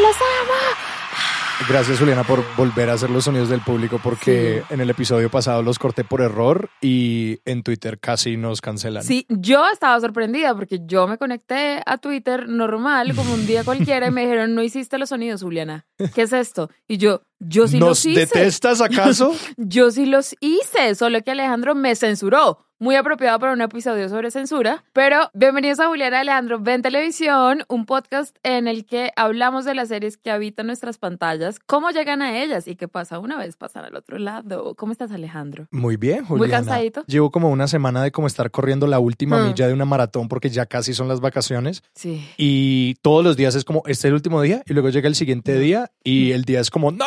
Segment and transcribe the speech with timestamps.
[0.00, 1.68] ¡Los amo!
[1.68, 5.62] Gracias, Juliana, por volver a hacer los sonidos del público, porque en el episodio pasado
[5.62, 9.04] los corté por error y en Twitter casi nos cancelan.
[9.04, 14.06] Sí, yo estaba sorprendida porque yo me conecté a Twitter normal, como un día cualquiera,
[14.08, 15.86] y me dijeron, no hiciste los sonidos, Juliana.
[16.14, 16.70] ¿Qué es esto?
[16.88, 18.20] Y yo, yo sí ¿Nos los hice.
[18.20, 19.34] detestas acaso?
[19.58, 22.66] Yo sí los hice, solo que Alejandro me censuró.
[22.82, 24.84] Muy apropiado para un episodio sobre censura.
[24.94, 29.74] Pero bienvenidos a Juliana y Alejandro Ven Televisión, un podcast en el que hablamos de
[29.74, 33.58] las series que habitan nuestras pantallas, cómo llegan a ellas y qué pasa una vez
[33.58, 34.74] pasan al otro lado.
[34.76, 35.66] ¿Cómo estás, Alejandro?
[35.70, 36.52] Muy bien, Juliana.
[36.64, 37.04] cansadito?
[37.06, 39.48] Llevo como una semana de como estar corriendo la última Mm.
[39.48, 42.26] milla de una maratón porque ya casi son las vacaciones Sí.
[42.38, 45.14] y todos los días es como, este es el último día y luego llega el
[45.16, 47.04] siguiente día y el día es como, no,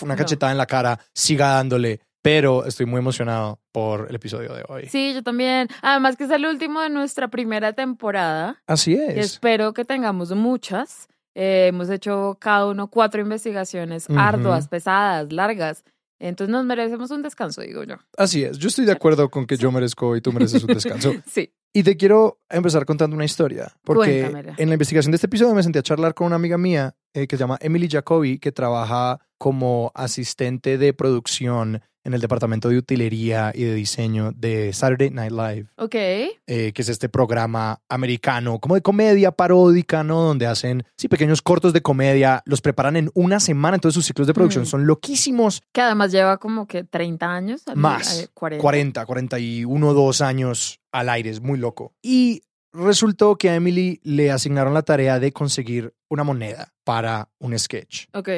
[0.00, 0.18] una No.
[0.18, 2.00] cachetada en la cara, siga dándole.
[2.22, 4.88] Pero estoy muy emocionado por el episodio de hoy.
[4.88, 5.68] Sí, yo también.
[5.80, 8.62] Además que es el último de nuestra primera temporada.
[8.66, 9.16] Así es.
[9.16, 11.08] espero que tengamos muchas.
[11.34, 14.18] Eh, hemos hecho cada uno cuatro investigaciones Ujú.
[14.18, 15.84] arduas, pesadas, largas.
[16.18, 17.94] Entonces nos merecemos un descanso, digo yo.
[18.18, 18.58] Así es.
[18.58, 21.12] Yo estoy de acuerdo con que yo merezco y tú mereces un descanso.
[21.26, 21.52] Sí.
[21.72, 24.54] Y te quiero empezar contando una historia, porque Cuéntamela.
[24.58, 27.28] en la investigación de este episodio me senté a charlar con una amiga mía eh,
[27.28, 32.78] que se llama Emily Jacobi, que trabaja como asistente de producción en el departamento de
[32.78, 35.94] utilería y de diseño de Saturday Night Live, Ok.
[35.94, 40.22] eh, que es este programa americano, como de comedia paródica, ¿no?
[40.22, 44.26] Donde hacen, sí, pequeños cortos de comedia, los preparan en una semana, entonces sus ciclos
[44.26, 44.66] de producción Mm.
[44.66, 45.62] son loquísimos.
[45.72, 47.62] Que además lleva como que 30 años.
[47.66, 48.20] al- Más.
[48.20, 48.60] eh, 40.
[48.62, 51.92] 40, 41, 2 años al aire, es muy loco.
[52.02, 52.42] Y
[52.72, 58.06] resultó que a Emily le asignaron la tarea de conseguir una moneda para un sketch.
[58.14, 58.28] Ok.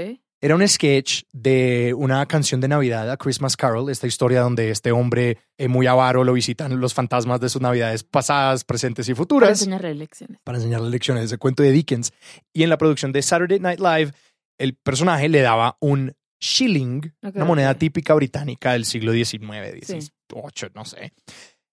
[0.45, 4.91] Era un sketch de una canción de Navidad, A Christmas Carol, esta historia donde este
[4.91, 9.19] hombre eh, muy avaro lo visitan los fantasmas de sus Navidades pasadas, presentes y Para
[9.19, 10.41] futuras enseñarle lecciones.
[10.43, 12.13] para enseñarle lecciones ese cuento de Dickens.
[12.53, 14.15] Y en la producción de Saturday Night Live,
[14.59, 19.39] el personaje le daba un shilling, una moneda típica británica del siglo XIX,
[19.87, 20.11] XVIII,
[20.75, 21.13] no sé,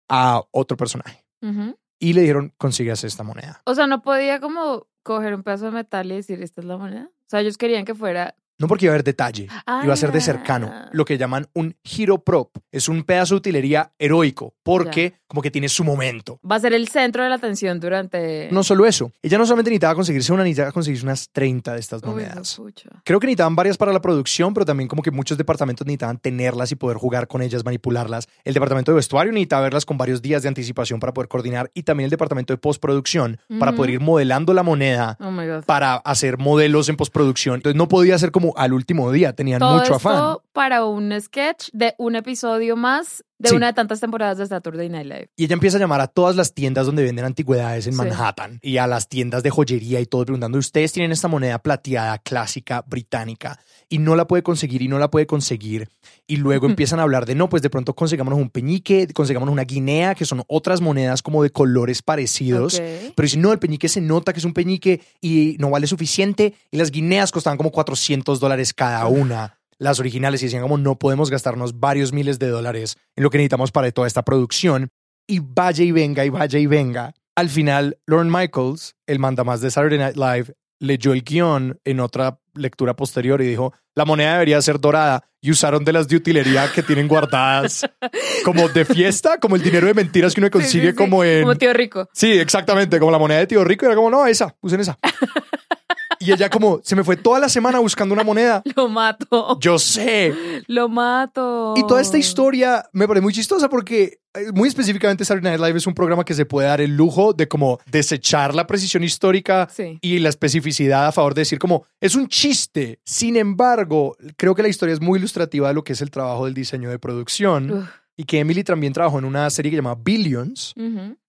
[0.10, 1.26] a otro personaje.
[1.42, 1.76] Ujú.
[1.98, 3.64] Y le dijeron, consígase esta moneda.
[3.66, 6.78] O sea, no podía como coger un pedazo de metal y decir, esta es la
[6.78, 7.10] moneda.
[7.10, 8.36] O sea, ellos querían que fuera...
[8.60, 9.48] No porque iba a haber detalle,
[9.84, 10.22] iba a ser de Ah.
[10.22, 10.72] cercano.
[10.92, 12.58] Lo que llaman un hero prop.
[12.72, 16.40] Es un pedazo de utilería heroico, porque como que tiene su momento.
[16.50, 18.50] Va a ser el centro de la atención durante...
[18.52, 22.02] No solo eso, ella no solamente necesitaba conseguirse una, necesitaba conseguirse unas 30 de estas
[22.04, 22.60] Uy, monedas.
[23.06, 26.72] Creo que necesitaban varias para la producción, pero también como que muchos departamentos necesitaban tenerlas
[26.72, 28.28] y poder jugar con ellas, manipularlas.
[28.44, 31.84] El departamento de vestuario necesitaba verlas con varios días de anticipación para poder coordinar y
[31.84, 35.64] también el departamento de postproducción para poder ir modelando la moneda Oh my God.
[35.66, 37.56] para hacer modelos en postproducción.
[37.56, 40.38] Entonces no podía ser como al último día, tenían Todo mucho esto afán.
[40.60, 43.56] Para un sketch de un episodio más de Sí.
[43.56, 45.30] una de tantas temporadas de Saturday Night Live.
[45.38, 47.98] Y ella empieza a llamar a todas las tiendas donde venden antigüedades en Sí.
[47.98, 52.18] Manhattan y a las tiendas de joyería y todo preguntando, ¿ustedes tienen esta moneda plateada
[52.18, 53.58] clásica británica?
[53.88, 55.88] Y no la puede conseguir y no la puede conseguir.
[56.28, 59.64] Y luego empiezan a hablar de, no, pues de pronto consigámonos un peñique, consigámonos una
[59.64, 62.82] guinea, que son otras monedas como de colores parecidos.
[63.16, 66.54] Pero si no, el peñique se nota que es un peñique y no vale suficiente.
[66.70, 69.59] Y las guineas costaban como 400 dólares cada una.
[69.80, 73.38] Las originales y decían como no podemos gastarnos varios miles de dólares en lo que
[73.38, 74.90] necesitamos para toda esta producción.
[75.26, 77.14] Y vaya y venga y vaya y venga.
[77.36, 82.40] Al final, Lauren Michaels, el mandamás de Saturday Night Live, leyó el guion en otra
[82.54, 85.24] lectura posterior y dijo, la moneda debería ser dorada.
[85.42, 87.90] Y usaron de las de utilería que tienen guardadas
[88.44, 90.96] como de fiesta, como el dinero de mentiras que uno Sí, consigue sí, sí.
[90.96, 91.44] como en...
[91.44, 92.10] Como tío rico.
[92.12, 93.86] Sí, exactamente, como la moneda de tío rico.
[93.86, 95.00] Era como, no, esa, usen esa.
[96.20, 98.62] Y ella como, se me fue toda la semana buscando una moneda.
[98.76, 99.58] Lo mato.
[99.62, 100.34] Yo sé.
[100.68, 101.74] Lo mato.
[101.78, 105.78] Y toda esta historia me parece muy chistosa porque eh, muy específicamente Saturday Night Live
[105.78, 109.68] es un programa que se puede dar el lujo de como desechar la precisión histórica
[109.72, 109.98] Sí.
[110.02, 113.00] y la especificidad a favor de decir como es un chiste.
[113.06, 116.46] Sin embargo, creo que la historia es muy ilustrativa de lo que es el trabajo
[116.46, 117.90] del diseño de producción Uf.
[118.18, 120.74] y que Emily también trabajó en una serie que se llama Billions,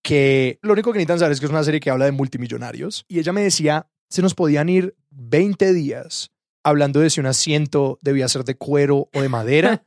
[0.03, 3.05] que lo único que necesitan saber es que es una serie que habla de multimillonarios.
[3.09, 7.99] Y ella me decía, se nos podían ir 20 días hablando de si un asiento
[8.03, 9.83] debía ser de cuero o de madera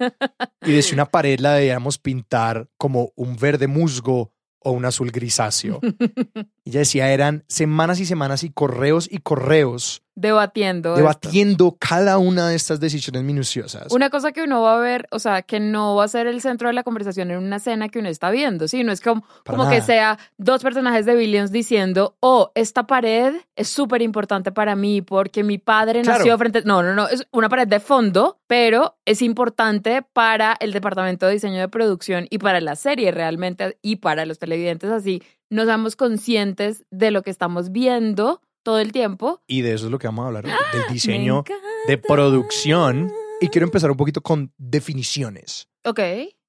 [0.62, 5.12] y de si una pared la debíamos pintar como un verde musgo o un azul
[5.12, 5.80] grisáceo.
[6.64, 10.90] y ella decía, eran semanas y semanas y correos y correos Debatiendo.
[10.90, 10.98] esto.
[10.98, 13.92] debatiendo cada una de estas decisiones minuciosas.
[13.92, 16.40] Una cosa que uno va a ver, o sea, que no va a ser el
[16.42, 18.84] centro de la conversación en una escena que uno está viendo, ¿sí?
[18.84, 23.34] No es como, Para como que sea dos personajes de Billions diciendo, oh, esta pared
[23.56, 26.20] es súper importante para mí porque mi padre Claro.
[26.20, 26.62] nació frente...
[26.64, 31.34] No, no, no, es una pared de fondo, pero es importante para el departamento de
[31.34, 35.24] diseño de producción y para la serie realmente y para los televidentes así.
[35.50, 39.42] No somos conscientes de lo que estamos viendo todo el tiempo.
[39.48, 40.54] Y de eso es lo que vamos a hablar, del
[40.88, 41.44] Me diseño
[41.88, 43.12] de producción.
[43.42, 45.68] Y quiero empezar un poquito con definiciones.
[45.84, 46.00] Ok.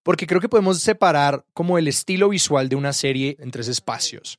[0.05, 4.39] Porque creo que podemos separar como el estilo visual de una serie en tres espacios.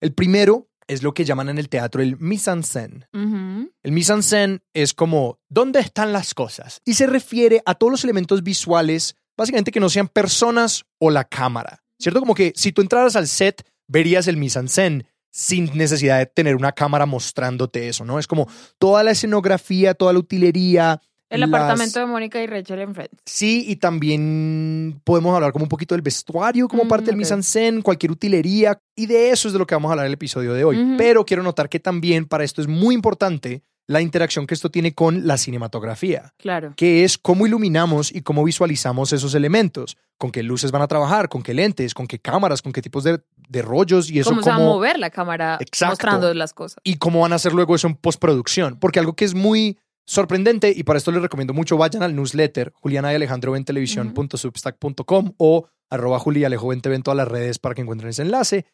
[0.00, 3.08] El primero es lo que llaman en el teatro el mise-en-scène.
[3.12, 6.80] El mise-en-scène es como ¿dónde están las cosas?
[6.84, 11.24] Y se refiere a todos los elementos visuales, básicamente que no sean personas o la
[11.24, 11.82] cámara.
[11.98, 12.20] ¿Cierto?
[12.20, 15.06] Como que si tú entraras al set, verías el mise-en-scène
[15.38, 18.18] sin necesidad de tener una cámara mostrándote eso, ¿no?
[18.18, 18.48] Es como
[18.78, 20.98] toda la escenografía, toda la utilería.
[21.28, 23.20] El las- apartamento de Mónica y Rachel en Friends.
[23.26, 27.82] Sí, y también podemos hablar como un poquito del vestuario como Mm, parte del mise-en-scène,
[27.82, 30.54] cualquier utilería, y de eso es de lo que vamos a hablar en el episodio
[30.54, 30.94] de hoy.
[30.96, 34.94] Pero quiero notar que también para esto es muy importante la interacción que esto tiene
[34.94, 36.74] con la cinematografía, Claro.
[36.76, 41.28] que es cómo iluminamos y cómo visualizamos esos elementos, con qué luces van a trabajar,
[41.28, 44.42] con qué lentes, con qué cámaras, con qué tipos de, de rollos y eso cómo
[44.42, 45.92] se va a mover la cámara Exacto.
[45.92, 46.78] mostrando las cosas.
[46.82, 48.76] y cómo van a hacer luego eso en postproducción.
[48.80, 52.72] Porque algo que es muy sorprendente, y para esto les recomiendo mucho, vayan al newsletter
[52.80, 57.82] Juliana y Alejandro en televisión.substack.com o arroba Juli Alejo en todas las redes para que
[57.82, 58.66] encuentren ese enlace,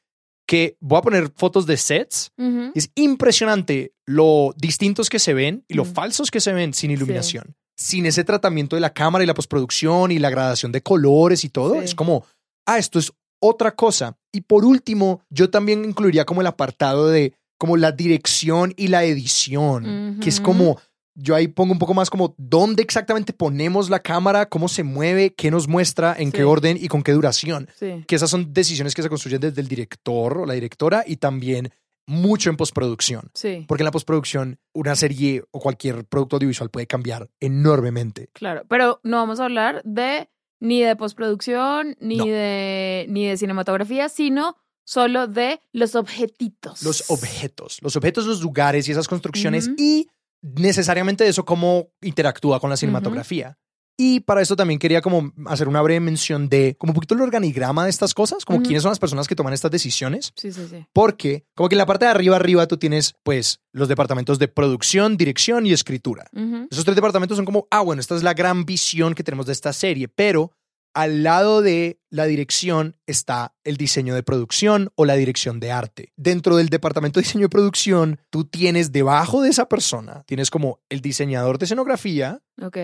[0.53, 2.31] que voy a poner fotos de sets.
[2.75, 7.57] Es impresionante lo distintos que se ven y lo falsos que se ven sin iluminación.
[7.75, 11.49] Sin ese tratamiento de la cámara y la postproducción y la gradación de colores y
[11.49, 11.85] todo, Sí.
[11.87, 12.27] es como,
[12.67, 13.11] ah, esto es
[13.41, 14.19] otra cosa.
[14.31, 19.05] Y por último, yo también incluiría como el apartado de como la dirección y la
[19.05, 20.79] edición, que es como,
[21.15, 25.35] yo ahí pongo un poco más como dónde exactamente ponemos la cámara, cómo se mueve,
[25.35, 26.39] qué nos muestra, en Sí.
[26.39, 27.69] qué orden y con qué duración.
[27.79, 28.05] Sí.
[28.07, 31.71] Que esas son decisiones que se construyen desde el director o la directora y también
[32.07, 33.31] mucho en postproducción.
[33.35, 33.65] Sí.
[33.69, 38.29] Porque en la postproducción una serie o cualquier producto audiovisual puede cambiar enormemente.
[38.33, 38.63] Claro.
[38.69, 40.29] Pero no vamos a hablar de
[40.61, 42.25] ni de postproducción, ni No.
[42.27, 46.83] de ni de cinematografía, sino solo de los objetitos.
[46.83, 50.09] Los objetos, los objetos, los lugares y esas construcciones y
[50.43, 53.57] necesariamente eso cómo interactúa con la cinematografía.
[53.97, 57.21] Y para eso también quería como hacer una breve mención de como un poquito el
[57.21, 60.33] organigrama de estas cosas, como quiénes son las personas que toman estas decisiones.
[60.35, 60.87] Sí, sí, sí.
[60.93, 64.49] Porque como que en la parte de arriba arriba tú tienes pues los departamentos de
[64.49, 66.25] producción, dirección y escritura.
[66.71, 69.53] Esos tres departamentos son como, ah, bueno, esta es la gran visión que tenemos de
[69.53, 70.53] esta serie, pero
[70.95, 76.13] al lado de la dirección está el diseño de producción o la dirección de arte.
[76.17, 80.81] Dentro del departamento de diseño de producción, tú tienes debajo de esa persona, tienes como
[80.91, 82.77] el diseñador de escenografía, Ok.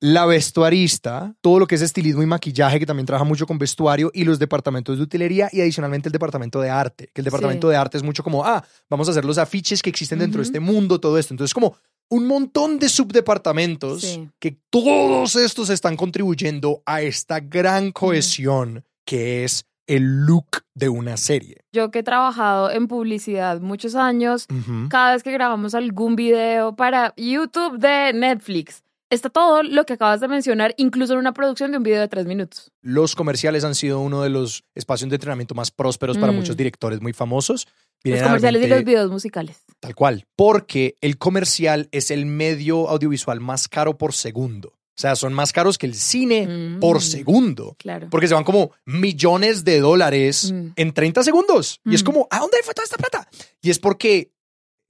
[0.00, 4.10] la vestuarista, todo lo que es estilismo y maquillaje, que también trabaja mucho con vestuario,
[4.12, 7.70] y los departamentos de utilería y adicionalmente el departamento de arte, que el departamento Sí.
[7.70, 10.44] de arte es mucho como, ah, vamos a hacer los afiches que existen dentro de
[10.46, 11.32] este mundo, todo esto.
[11.32, 11.76] Entonces, como
[12.08, 14.28] un montón de subdepartamentos Sí.
[14.38, 18.65] que todos estos están contribuyendo a esta gran cohesión
[19.06, 21.60] que es el look de una serie.
[21.72, 24.46] Yo que he trabajado en publicidad muchos años,
[24.90, 30.20] cada vez que grabamos algún video para YouTube de Netflix, está todo lo que acabas
[30.20, 32.72] de mencionar, incluso en una producción de un video de tres minutos.
[32.82, 36.36] Los comerciales han sido uno de los espacios de entrenamiento más prósperos para Mm.
[36.36, 37.68] muchos directores muy famosos.
[38.02, 39.64] Los comerciales y los videos musicales.
[39.80, 40.26] Tal cual.
[40.36, 44.72] Porque el comercial es el medio audiovisual más caro por segundo.
[44.96, 46.80] O sea, son más caros que el cine Mm.
[46.80, 47.76] por segundo.
[47.78, 48.08] Claro.
[48.10, 50.68] Porque se van como millones de dólares Mm.
[50.76, 51.80] en 30 segundos.
[51.84, 52.06] Y es Mm.
[52.06, 53.28] como, ¿a dónde fue toda esta plata?
[53.60, 54.32] Y es porque,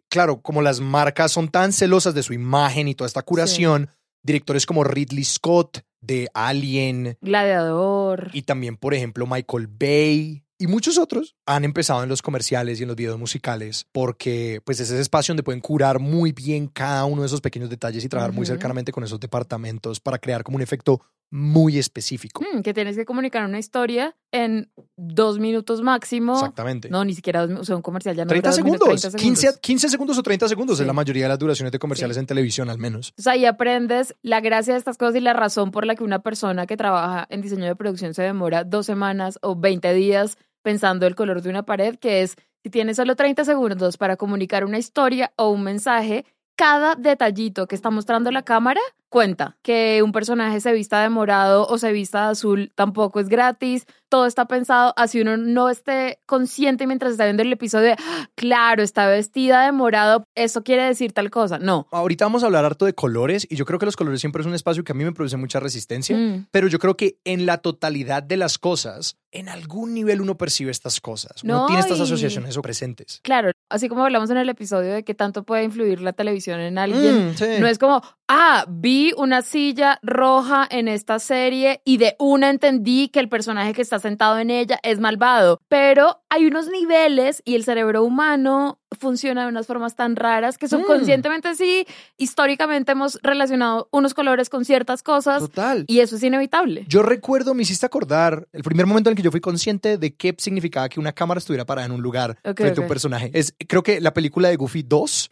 [0.08, 3.90] claro, como las marcas son tan celosas de su imagen y toda esta curación,
[4.22, 8.30] directores como Ridley Scott de Alien Gladiador.
[8.32, 12.82] y también, por ejemplo, Michael Bay y muchos otros han empezado en los comerciales y
[12.82, 17.04] en los videos musicales porque pues es ese espacio donde pueden curar muy bien cada
[17.04, 20.56] uno de esos pequeños detalles y trabajar muy cercanamente con esos departamentos para crear como
[20.56, 22.44] un efecto muy específico.
[22.54, 26.34] Mm, que tienes que comunicar una historia en dos minutos máximo.
[26.34, 26.88] Exactamente.
[26.88, 29.02] No, ni siquiera dos, o sea, un comercial ya no 30 dura dos minutos, segundos,
[29.02, 29.60] 30 15, segundos.
[29.60, 30.82] 15 segundos o 30 segundos Sí.
[30.84, 33.08] es la mayoría de las duraciones de comerciales en televisión al menos.
[33.08, 36.20] Entonces ahí aprendes la gracia de estas cosas y la razón por la que una
[36.22, 41.06] persona que trabaja en diseño de producción se demora dos semanas o 20 días pensando
[41.06, 44.78] el color de una pared, que es si tienes solo 30 segundos para comunicar una
[44.78, 46.25] historia o un mensaje,
[46.56, 48.80] cada detallito que está mostrando la cámara
[49.16, 53.30] cuenta que un personaje se vista de morado o se vista de azul tampoco es
[53.30, 53.87] gratis.
[54.11, 58.28] Todo está pensado así uno no esté consciente mientras está viendo el episodio de, "Ah,
[58.35, 61.58] claro, está vestida de morado, eso quiere decir tal cosa.
[61.58, 61.87] No.
[61.92, 64.46] Ahorita vamos a hablar harto de colores y yo creo que los colores siempre es
[64.46, 66.49] un espacio que a mí me produce mucha resistencia, Mm.
[66.50, 70.70] pero yo creo que en la totalidad de las cosas, en algún nivel uno percibe
[70.70, 71.42] estas cosas.
[71.42, 73.20] Uno No, tiene estas y- asociaciones o presentes.
[73.23, 76.76] Claro, así como hablamos en el episodio de que tanto puede influir la televisión en
[76.78, 77.44] alguien, Mm, sí.
[77.61, 83.08] No es como, ah, vi una silla roja en esta serie y de una entendí
[83.08, 85.60] que el personaje que está sentado en ella es malvado.
[85.68, 90.66] Pero hay unos niveles y el cerebro humano funciona de unas formas tan raras que
[90.66, 90.70] Mm.
[90.70, 91.86] subconscientemente sí,
[92.16, 95.84] históricamente hemos relacionado unos colores con ciertas cosas Total.
[95.86, 96.84] y eso es inevitable.
[96.88, 100.14] Yo recuerdo, me hiciste acordar, el primer momento en el que yo fui consciente de
[100.14, 103.30] qué significaba que una cámara estuviera parada en un lugar frente a un personaje.
[103.34, 105.28] Es, creo que la película de Goofy 2,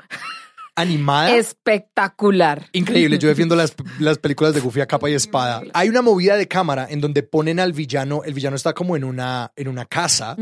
[0.76, 1.37] animada.
[1.37, 2.66] Espectacular.
[2.73, 5.62] Increíble, yo defiendo las, las películas de Goofy a capa y espada.
[5.73, 9.04] Hay una movida de cámara en donde ponen al villano, el villano está como en
[9.04, 10.37] una, en una casa,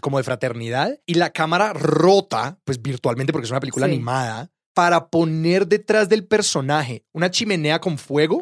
[0.00, 3.92] como de fraternidad, y la cámara rota, pues virtualmente porque es una película Sí.
[3.94, 8.40] animada, para poner detrás del personaje una chimenea con fuego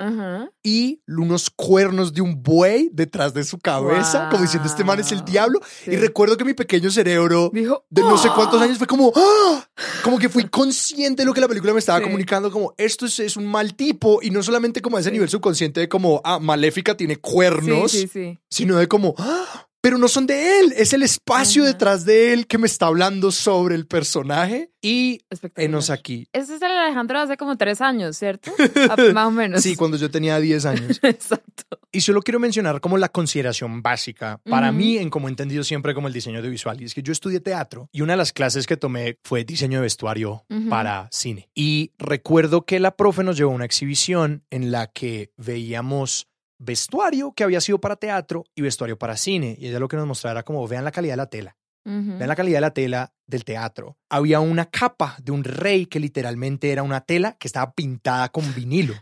[0.65, 5.13] y unos cuernos de un buey detrás de su cabeza, como diciendo este man es
[5.13, 5.61] el diablo.
[5.85, 5.93] Sí.
[5.93, 8.65] Y recuerdo que mi pequeño cerebro Dijo, de no sé cuántos "Ah".
[8.65, 9.65] años fue como, ¡ah!
[10.03, 12.05] como que fui consciente de lo que la película me estaba Sí.
[12.07, 15.13] comunicando, como esto es, es un mal tipo y no solamente como a ese Sí.
[15.13, 18.39] nivel subconsciente de como, ah, Maléfica tiene cuernos, Sí, sí, sí.
[18.51, 19.69] sino de como, ¡ah!
[19.85, 21.73] Pero no son de él, es el espacio Ajá.
[21.73, 25.21] detrás de él que me está hablando sobre el personaje y
[25.57, 26.27] enos aquí.
[26.33, 28.51] Ese es el Alejandro de hace como tres años, ¿cierto?
[28.91, 29.63] Ah, Más o menos.
[29.63, 31.01] Sí, cuando yo tenía 10 años.
[31.03, 31.79] Exacto.
[31.93, 35.93] Y solo quiero mencionar como la consideración básica para mí, en como he entendido siempre
[35.95, 36.81] como el diseño audiovisual.
[36.81, 39.79] Y es que yo estudié teatro y una de las clases que tomé fue diseño
[39.79, 41.51] de vestuario para cine.
[41.55, 46.29] Y recuerdo que la profe nos llevó a una exhibición en la que veíamos
[46.65, 49.57] vestuario que había sido para teatro y vestuario para cine.
[49.59, 51.57] Y ella lo que nos mostraba era como, vean la calidad de la tela.
[51.87, 53.99] Vean la calidad de la tela del teatro.
[54.09, 58.55] Había una capa de un rey que literalmente era una tela que estaba pintada con
[58.55, 58.95] vinilo.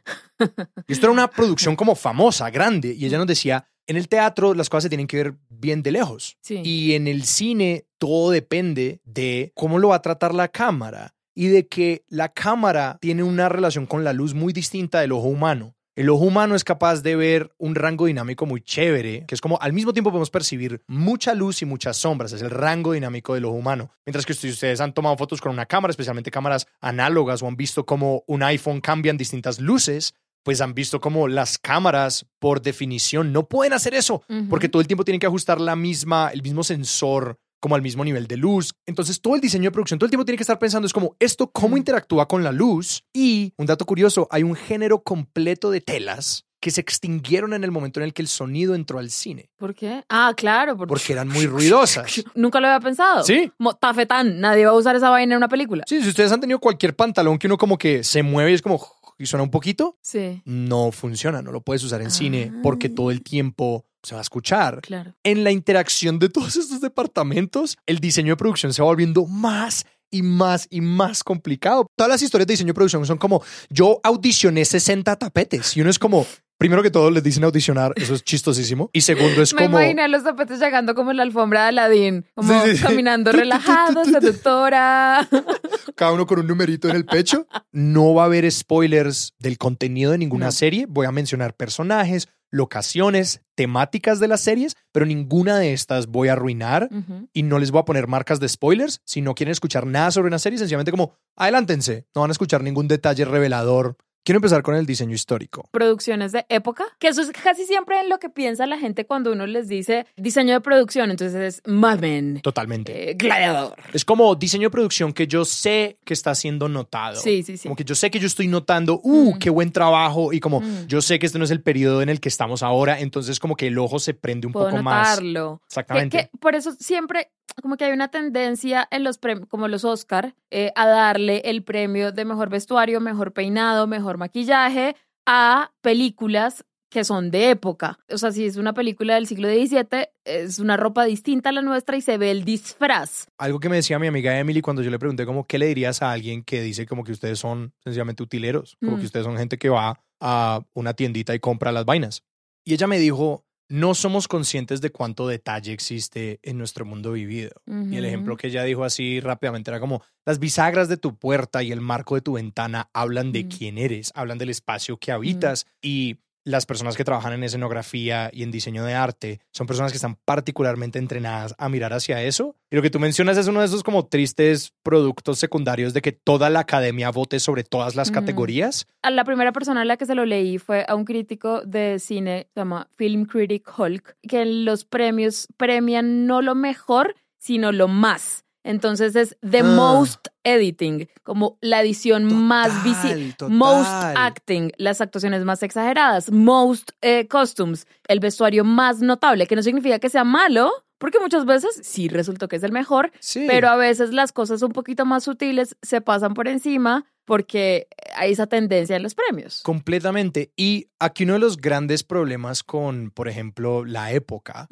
[0.89, 2.93] Y esto era una producción como famosa, grande.
[2.93, 5.93] Y ella nos decía, en el teatro las cosas se tienen que ver bien de
[5.93, 6.37] lejos.
[6.41, 6.61] Sí.
[6.65, 11.47] Y en el cine todo depende de cómo lo va a tratar la cámara y
[11.47, 15.77] de que la cámara tiene una relación con la luz muy distinta del ojo humano.
[15.95, 19.61] El ojo humano es capaz de ver un rango dinámico muy chévere, que es como
[19.61, 23.45] al mismo tiempo podemos percibir mucha luz y muchas sombras, es el rango dinámico del
[23.45, 23.91] ojo humano.
[24.07, 27.57] Mientras que si ustedes han tomado fotos con una cámara, especialmente cámaras análogas o han
[27.57, 33.31] visto cómo un iPhone cambian distintas luces, pues han visto cómo las cámaras por definición
[33.31, 36.65] no pueden hacer eso, porque todo el tiempo tienen que ajustar la misma, el mismo
[36.65, 38.75] sensor como al mismo nivel de luz.
[38.87, 41.15] Entonces todo el diseño de producción, todo el tiempo tiene que estar pensando es como
[41.21, 41.79] esto, cómo Mm.
[41.79, 43.05] interactúa con la luz.
[43.15, 47.71] Y un dato curioso, hay un género completo de telas que se extinguieron en el
[47.71, 50.05] momento en el que el sonido entró al cine, ¿Por qué?
[50.09, 50.77] Ah, claro.
[50.77, 50.89] Porque...
[50.91, 52.25] porque eran muy ruidosas.
[52.35, 53.23] Nunca lo había pensado.
[53.25, 53.51] Sí.
[53.59, 55.85] Mo- Tafetán, nadie va a usar esa vaina en una película.
[55.87, 58.63] Sí, si ustedes han tenido cualquier pantalón que uno como que se mueve y es
[58.63, 58.81] como
[59.19, 62.93] y suena un poquito, Sí, no funciona, no lo puedes usar en cine porque Ah.
[62.97, 64.81] todo el tiempo se va a escuchar.
[64.83, 65.15] claro.
[65.25, 69.87] en la interacción de todos estos departamentos, el diseño de producción se va volviendo más
[70.11, 71.87] y más y más complicado.
[71.97, 75.89] Todas las historias de diseño de producción son como, yo audicioné 60 tapetes y uno
[75.89, 76.27] es como,
[76.59, 78.91] primero que todo les dicen audicionar, eso es chistosísimo.
[78.93, 79.79] Y segundo es Me como...
[79.81, 82.83] imaginé a los tapetes llegando como en la alfombra de Aladdin, como Sí, sí, sí.
[82.83, 84.21] caminando Tu, tu, tu, relajado, tu, tu, tu.
[84.21, 85.29] seductora.
[85.97, 87.47] cada uno con un numerito en el pecho.
[87.73, 90.53] No va a haber spoilers del contenido de ninguna No.
[90.53, 90.85] serie.
[90.89, 96.35] Voy a mencionar personajes, locaciones, temáticas de las series, pero ninguna de estas voy a
[96.35, 96.89] arruinar
[97.33, 99.01] y no les voy a poner marcas de spoilers.
[99.05, 102.07] Si no quieren escuchar nada sobre una serie, sencillamente como adelántense.
[102.15, 103.97] No van a escuchar ningún detalle revelador.
[104.25, 105.69] Quiero empezar con el diseño histórico.
[105.73, 109.33] producciones de época, que eso es casi siempre en lo que piensa la gente cuando
[109.33, 113.11] uno les dice diseño de producción, entonces es Mad Men, Totalmente.
[113.11, 113.75] eh, Gladiador.
[113.93, 117.17] Es como diseño de producción que yo sé que está siendo notado.
[117.21, 117.65] Sí, sí, sí.
[117.65, 119.39] Como que yo sé que yo estoy notando, uh, Mm.
[119.41, 120.33] qué buen trabajo.
[120.33, 120.87] Y como Mm.
[120.87, 123.57] yo sé que este no es el periodo en el que estamos ahora, entonces como
[123.57, 125.09] que el ojo se prende un Puedo poco más.
[125.21, 125.59] notarlo.
[125.59, 126.17] Que- Exactamente.
[126.31, 130.35] que por eso siempre como que hay una tendencia en los premios, como los Oscar,
[130.51, 137.05] eh, a darle el premio de mejor vestuario, mejor peinado, mejor maquillaje a películas que
[137.05, 137.99] son de época.
[138.11, 141.63] O sea, si es una película del siglo XVII, es una ropa distinta a la
[141.63, 143.29] nuestra y se ve el disfraz.
[143.39, 146.03] Algo que me decía mi amiga Emily cuando yo le pregunté como qué le dirías
[146.03, 149.01] a alguien que dice como que ustedes son sencillamente utileros, como Mm.
[149.01, 152.25] que ustedes son gente que va a una tiendita y compra las vainas.
[152.63, 157.53] Y ella me dijo, no somos conscientes de cuánto detalle existe en nuestro mundo vivido.
[157.67, 161.63] Y el ejemplo que ella dijo así rápidamente era como las bisagras de tu puerta
[161.63, 165.67] y el marco de tu ventana hablan de quién eres, hablan del espacio que habitas
[165.81, 169.97] y las personas que trabajan en escenografía y en diseño de arte son personas que
[169.97, 172.57] están particularmente entrenadas a mirar hacia eso.
[172.71, 176.13] Y lo que tú mencionas es uno de esos como tristes productos secundarios de que
[176.13, 178.87] toda la academia vote sobre todas las categorías.
[179.03, 181.99] A la primera persona a la que se lo leí fue a un crítico de
[181.99, 187.89] cine, se llama Film Critic Hulk, que los premios premian no lo mejor, sino lo
[187.89, 188.42] más.
[188.65, 189.63] Entonces es the Ah.
[189.65, 193.35] most editing, como la edición más visible.
[193.49, 196.31] Most acting, las actuaciones más exageradas.
[196.31, 201.45] Most eh, costumes, el vestuario más notable, que no significa que sea malo, porque muchas
[201.45, 203.45] veces sí resultó que es el mejor, Sí.
[203.49, 208.33] pero a veces las cosas un poquito más sutiles se pasan por encima porque hay
[208.33, 209.63] esa tendencia en los premios.
[209.63, 210.53] Completamente.
[210.57, 214.69] Y aquí uno de los grandes problemas con, por ejemplo, la época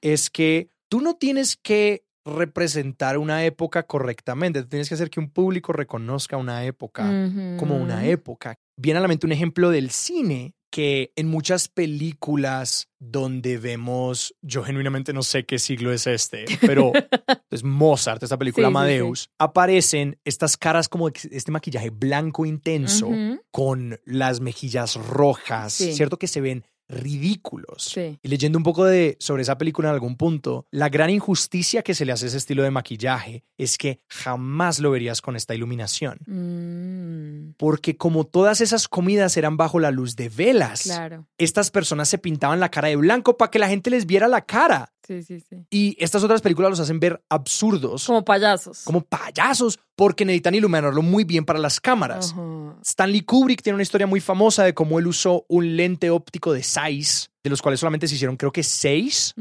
[0.00, 5.20] es que tú no tienes que representar una época correctamente, tú tienes que hacer que
[5.20, 7.04] un público reconozca una época
[7.58, 8.58] como una época.
[8.76, 14.62] Viene a la mente un ejemplo del cine que en muchas películas donde vemos, yo
[14.62, 16.92] genuinamente no sé qué siglo es este, pero
[17.50, 18.76] es Mozart, esta película Sí, sí, sí.
[18.76, 23.08] Amadeus, aparecen estas caras como este maquillaje blanco intenso
[23.52, 25.72] con las mejillas rojas.
[25.72, 26.18] ¿cierto?
[26.18, 27.84] Que se ven ridículos.
[27.84, 28.18] Sí.
[28.22, 31.94] Y leyendo un poco de, sobre esa película en algún punto, la gran injusticia que
[31.94, 35.54] se le hace a ese estilo de maquillaje es que jamás lo verías con esta
[35.54, 36.18] iluminación.
[36.26, 41.26] Mm, Porque como todas esas comidas eran bajo la luz de velas, claro.
[41.38, 44.42] estas personas se pintaban la cara de blanco para que la gente les viera la
[44.42, 44.92] cara.
[45.06, 45.56] Sí, sí, sí.
[45.70, 48.84] Y estas otras películas los hacen ver absurdos, como, Como payasos.
[49.08, 52.32] payasos, porque necesitan iluminarlo muy bien para las cámaras.
[52.32, 52.76] Ajá.
[52.84, 56.62] Stanley Kubrick tiene una historia muy famosa de cómo él usó un lente óptico de
[56.62, 59.32] Zeiss, de los cuales solamente se hicieron creo que seis.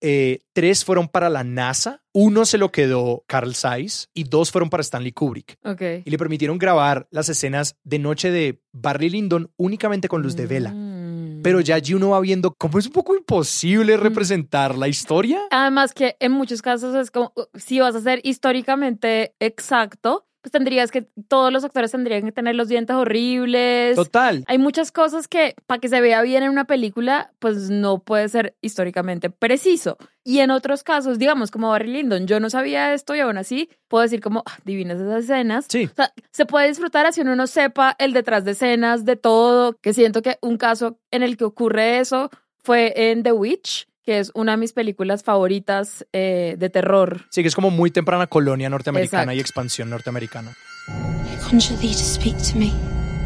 [0.00, 4.70] Eh, tres fueron para la NASA, uno se lo quedó Carl Zeiss y dos fueron
[4.70, 5.58] para Stanley Kubrick.
[5.64, 5.82] Ok.
[6.04, 10.46] Y le permitieron grabar las escenas de noche de Barry Lyndon únicamente con luz de
[10.46, 10.72] vela.
[10.72, 10.99] Mm.
[11.42, 15.40] Pero ya allí uno va viendo cómo es un poco imposible representar la historia.
[15.50, 20.90] Además que en muchos casos es como, si vas a ser históricamente exacto, pues tendrías
[20.90, 23.96] que, todos los actores tendrían que tener los dientes horribles.
[23.96, 24.44] Total.
[24.46, 28.28] Hay muchas cosas que para que se vea bien en una película, pues no puede
[28.28, 29.98] ser históricamente preciso.
[30.24, 33.68] Y en otros casos, digamos como Barry Lyndon, yo no sabía esto y aún así
[33.88, 35.66] puedo decir como "Ah, divinas esas escenas.
[35.68, 35.86] Sí.
[35.90, 39.76] O sea, se puede disfrutar así uno no sepa el detrás de escenas de todo,
[39.80, 42.30] que siento que un caso en el que ocurre eso
[42.62, 47.26] fue en The Witch, que es una de mis películas favoritas eh, de terror.
[47.30, 49.48] Sí, que es como muy temprana colonia norteamericana y Exacto.
[49.48, 50.52] expansión norteamericana.
[50.88, 52.72] I conjure thee to speak to me.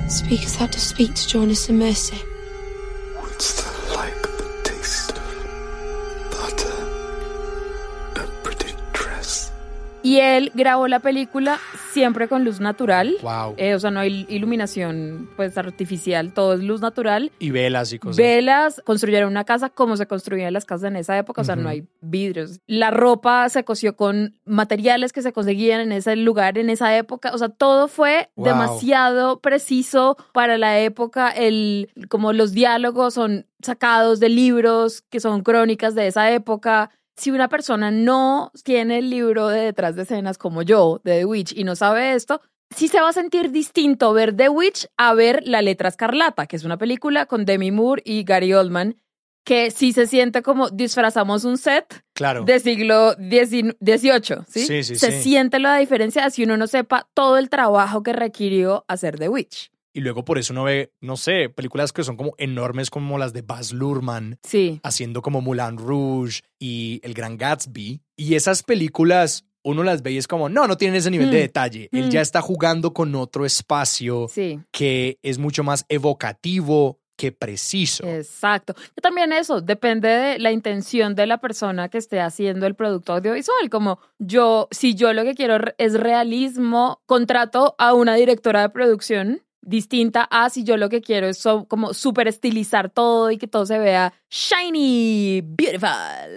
[0.08, 2.16] Speak as thou dost speak to Jonas and Mercy.
[3.22, 3.73] Wouldst thou
[10.04, 11.58] Y él grabó la película
[11.92, 13.16] siempre con luz natural.
[13.22, 13.54] Wow.
[13.56, 17.32] Eh, o sea, no hay iluminación pues artificial, todo es luz natural.
[17.38, 18.16] y velas y cosas.
[18.18, 21.68] Velas, construyeron una casa como se construían las casas en esa época, o sea, no
[21.68, 22.60] hay vidrios.
[22.66, 27.30] La ropa se cosió con materiales que se conseguían en ese lugar, en esa época,
[27.32, 28.46] o sea, todo fue Wow.
[28.46, 35.42] demasiado preciso para la época, el, como los diálogos son sacados de libros que son
[35.42, 36.90] crónicas de esa época.
[37.16, 41.24] Si una persona no tiene el libro de detrás de escenas como yo, de The
[41.24, 42.40] Witch, y no sabe esto,
[42.74, 46.56] sí se va a sentir distinto ver The Witch a ver La Letra Escarlata, que
[46.56, 48.96] es una película con Demi Moore y Gary Oldman,
[49.44, 52.44] que sí se siente como disfrazamos un set Claro.
[52.44, 54.66] de siglo XVIII, ¿sí?
[54.66, 55.22] Sí, sí, se sí.
[55.22, 59.70] siente la diferencia si uno no sepa todo el trabajo que requirió hacer The Witch.
[59.96, 63.32] Y luego por eso uno ve, no sé, películas que son como enormes como las
[63.32, 64.80] de Baz Luhrmann, Sí.
[64.82, 68.02] haciendo como Moulin Rouge y El Gran Gatsby.
[68.16, 71.38] Y esas películas, uno las ve y es como, no, no tienen ese nivel de
[71.38, 71.40] Mm.
[71.42, 71.88] detalle.
[71.92, 72.10] Él Mm.
[72.10, 78.04] ya está jugando con otro espacio Sí, que es mucho más evocativo que preciso.
[78.04, 78.74] exacto.
[78.96, 83.12] Y también eso, depende de la intención de la persona que esté haciendo el producto
[83.12, 83.70] audiovisual.
[83.70, 89.42] Como yo, si yo lo que quiero es realismo, contrato a una directora de producción
[89.66, 93.46] distinta a si yo lo que quiero es so- como súper estilizar todo y que
[93.46, 95.88] todo se vea shiny, beautiful.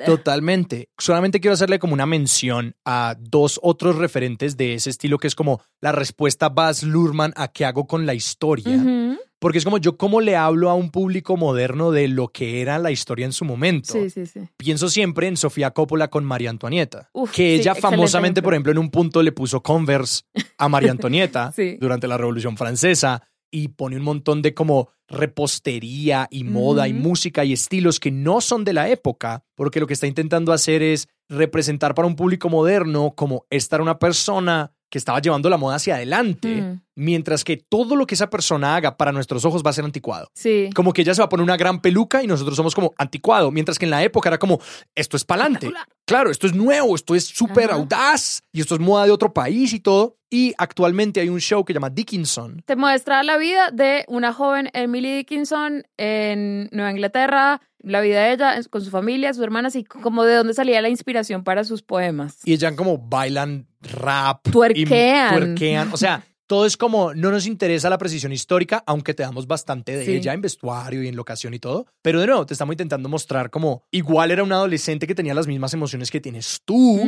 [0.06, 0.90] Totalmente.
[0.98, 5.36] Solamente quiero hacerle como una mención a dos otros referentes de ese estilo que es
[5.36, 9.18] como la respuesta Baz Luhrmann a qué hago con la historia.
[9.39, 12.80] Porque es como yo cómo le hablo a un público moderno de lo que era
[12.80, 13.93] la historia en su momento.
[13.93, 14.39] Sí, sí, sí.
[14.58, 17.10] Pienso siempre en Sofía Coppola con María Antonieta.
[17.13, 20.23] Uf, que ella famosamente, por ejemplo, en un punto le puso Converse
[20.58, 21.78] a María Antonieta Sí.
[21.80, 23.21] durante la Revolución Francesa.
[23.50, 28.41] y pone un montón de como repostería y moda y música y estilos que no
[28.41, 32.50] son de la época, porque lo que está intentando hacer es representar para un público
[32.50, 36.82] moderno como esta era una persona que estaba llevando la moda hacia adelante, Mm.
[36.95, 40.30] mientras que todo lo que esa persona haga para nuestros ojos va a ser anticuado.
[40.34, 40.69] Sí.
[40.76, 43.52] Como que ella se va a poner una gran peluca y nosotros somos como anticuado,
[43.52, 44.60] mientras que en la época era como,
[44.95, 45.71] esto es pa'lante.
[46.06, 49.73] Claro, esto es nuevo, esto es súper audaz y esto es moda de otro país
[49.73, 50.16] y todo.
[50.30, 52.62] Y actualmente hay un show que se llama Dickinson.
[52.66, 58.34] Te muestra la vida de una joven Emily Dickinson en Nueva Inglaterra, la vida de
[58.34, 61.82] ella con su familia, sus hermanas y como de dónde salía la inspiración para sus
[61.82, 62.40] poemas.
[62.44, 64.46] Y ella como bailan rap.
[64.48, 65.36] y Tuerquean.
[65.36, 65.90] tuerquean.
[65.94, 69.96] O sea, todo es como, no nos interesa la precisión histórica, aunque te damos bastante
[69.98, 70.12] de Sí.
[70.16, 71.86] ella en vestuario y en locación y todo.
[72.02, 75.46] Pero de nuevo, te estamos intentando mostrar como igual era un adolescente que tenía las
[75.48, 77.00] mismas emociones que tienes tú.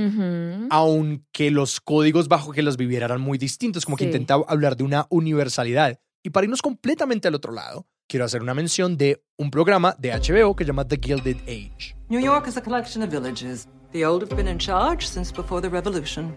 [0.70, 4.10] Aunque los códigos bajo que los viviera eran muy distintos, como que Sí.
[4.10, 6.00] intenta hablar de una universalidad.
[6.24, 10.12] Y para irnos completamente al otro lado, quiero hacer una mención de un programa de
[10.12, 11.96] HBO que se llama The Gilded Age.
[12.10, 13.68] New York is a collection of villages.
[13.94, 16.36] The old have been in charge since before the revolution.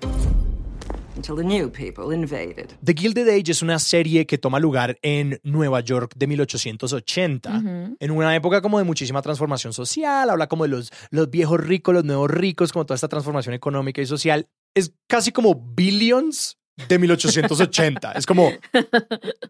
[1.24, 2.72] Until the new people invaded.
[2.84, 7.96] The Gilded Age es una serie que toma lugar en Nueva York de 1880, Ujú.
[8.00, 11.94] en una época como de muchísima transformación social, habla como de los, los viejos ricos,
[11.94, 14.48] los nuevos ricos, como toda esta transformación económica y social.
[14.74, 16.58] Es casi como Billions
[16.88, 18.12] de 1880.
[18.12, 18.50] es como,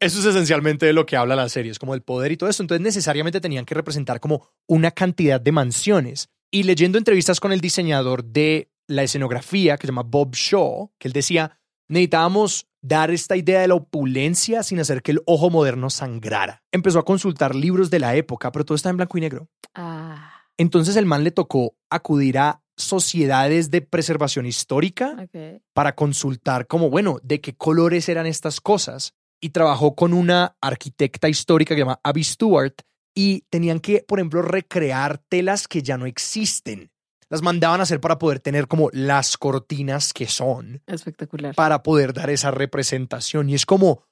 [0.00, 2.50] eso es esencialmente de lo que habla la serie, es como el poder y todo
[2.50, 2.62] esto.
[2.62, 6.28] Entonces necesariamente tenían que representar como una cantidad de mansiones.
[6.50, 11.08] Y leyendo entrevistas con el diseñador de la escenografía, que se llama Bob Shaw, que
[11.08, 11.58] él decía,
[11.92, 16.62] necesitábamos dar esta idea de la opulencia sin hacer que el ojo moderno sangrara.
[16.72, 19.48] Empezó a consultar libros de la época, pero todo está en blanco y negro.
[19.74, 25.28] Ah, Entonces el man le tocó acudir a sociedades de preservación histórica
[25.74, 29.14] para consultar como, bueno, de qué colores eran estas cosas.
[29.40, 32.74] Y trabajó con una arquitecta histórica que se llama Abby Stewart
[33.14, 36.91] y tenían que, por ejemplo, recrear telas que ya no existen.
[37.32, 41.54] Las mandaban a hacer para poder tener como las cortinas que son, Espectacular.
[41.54, 43.48] para poder dar esa representación.
[43.48, 44.02] Y es como,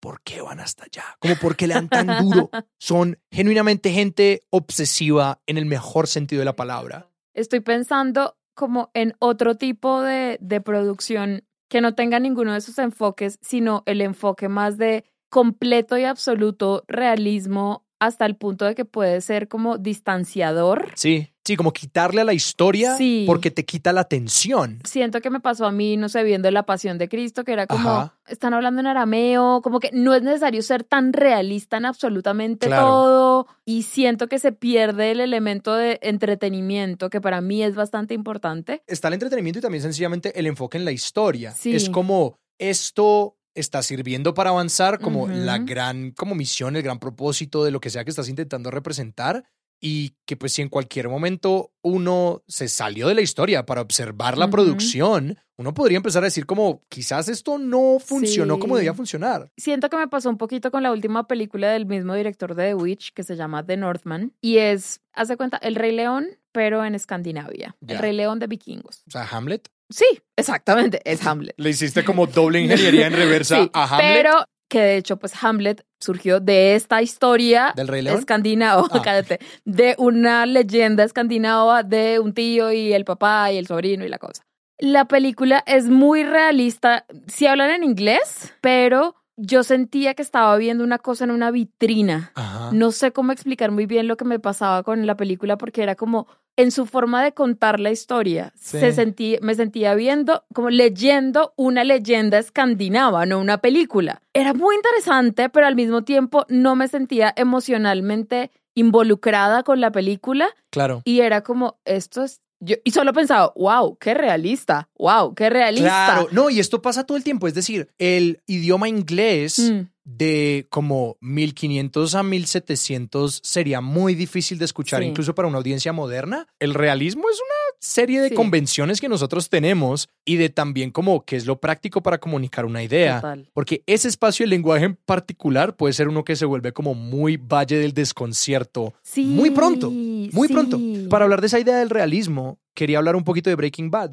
[0.00, 1.02] ¿por qué van hasta allá?
[1.18, 2.50] Como, ¿por qué le dan tan duro?
[2.78, 7.10] Son genuinamente gente obsesiva en el mejor sentido de la palabra.
[7.34, 12.78] Estoy pensando como en otro tipo de, de producción que no tenga ninguno de esos
[12.78, 18.84] enfoques, sino el enfoque más de completo y absoluto realismo hasta el punto de que
[18.84, 20.92] puede ser como distanciador.
[20.94, 23.24] Sí, sí, como quitarle a la historia Sí.
[23.26, 24.80] porque te quita la atención.
[24.84, 27.66] Siento que me pasó a mí, no sé, viendo La Pasión de Cristo, que era
[27.66, 28.14] como, Ajá.
[28.28, 32.86] están hablando en arameo, como que no es necesario ser tan realista en absolutamente Claro.
[32.86, 38.14] todo, y siento que se pierde el elemento de entretenimiento, que para mí es bastante
[38.14, 38.82] importante.
[38.86, 41.52] Está el entretenimiento y también sencillamente el enfoque en la historia.
[41.52, 41.74] Sí.
[41.74, 47.64] Es como esto está sirviendo para avanzar como la gran como misión, el gran propósito
[47.64, 49.44] de lo que sea que estás intentando representar
[49.80, 54.36] y que pues si en cualquier momento uno se salió de la historia para observar
[54.36, 59.50] la producción, uno podría empezar a decir como quizás esto no funcionó como debía funcionar.
[59.56, 62.74] Siento que me pasó un poquito con la última película del mismo director de The
[62.74, 66.94] Witch, que se llama The Northman, y es, hace cuenta, El Rey León, pero en
[66.94, 67.76] Escandinavia.
[67.86, 69.04] El Rey León de vikingos.
[69.06, 70.04] O sea, Hamlet, Sí,
[70.36, 71.54] exactamente, es Hamlet.
[71.56, 74.32] le hiciste como doble ingeniería en reversa Sí, a Hamlet pero
[74.68, 78.18] que de hecho, pues Hamlet surgió de esta historia del Rey León.
[78.18, 79.00] escandinava, Ah.
[79.02, 84.08] cállate, de una leyenda escandinava de un tío y el papá y el sobrino y
[84.08, 84.42] la cosa.
[84.78, 90.82] La película es muy realista, si hablan en inglés, pero yo sentía que estaba viendo
[90.84, 92.32] una cosa en una vitrina.
[92.34, 92.70] Ajá.
[92.72, 95.94] No sé cómo explicar muy bien lo que me pasaba con la película porque era
[95.94, 98.52] como en su forma de contar la historia.
[98.56, 98.80] Sí.
[98.80, 104.22] Se sentí, me sentía viendo, como leyendo una leyenda escandinava, no una película.
[104.34, 110.48] Era muy interesante, pero al mismo tiempo no me sentía emocionalmente involucrada con la película
[110.70, 111.02] Claro.
[111.04, 112.40] y era como, esto es...
[112.60, 115.88] Yo, y solo pensaba, wow, qué realista, wow, qué realista.
[115.88, 119.80] Claro, no, y esto pasa todo el tiempo, es decir, el idioma inglés Mm.
[120.10, 125.08] De como 1500 a 1700 sería muy difícil de escuchar Sí.
[125.08, 126.46] incluso para una audiencia moderna.
[126.58, 128.34] El realismo es una serie de Sí.
[128.34, 132.82] convenciones que nosotros tenemos y de también como qué es lo práctico para comunicar una
[132.82, 133.16] idea.
[133.20, 133.50] Total.
[133.52, 137.36] Porque ese espacio del lenguaje en particular puede ser uno que se vuelve como muy
[137.36, 138.94] valle del desconcierto.
[139.02, 140.54] Sí, Muy pronto, muy sí.
[140.54, 140.80] pronto.
[141.10, 144.12] Para hablar de esa idea del realismo, quería hablar un poquito de Breaking Bad.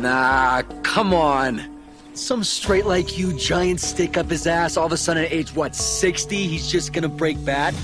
[0.00, 0.62] Nah,
[0.94, 1.73] come on.
[2.14, 5.52] Some straight like you giant stick up his ass all of a sudden at age,
[5.52, 6.46] what, 60?
[6.46, 7.74] He's just gonna break bad?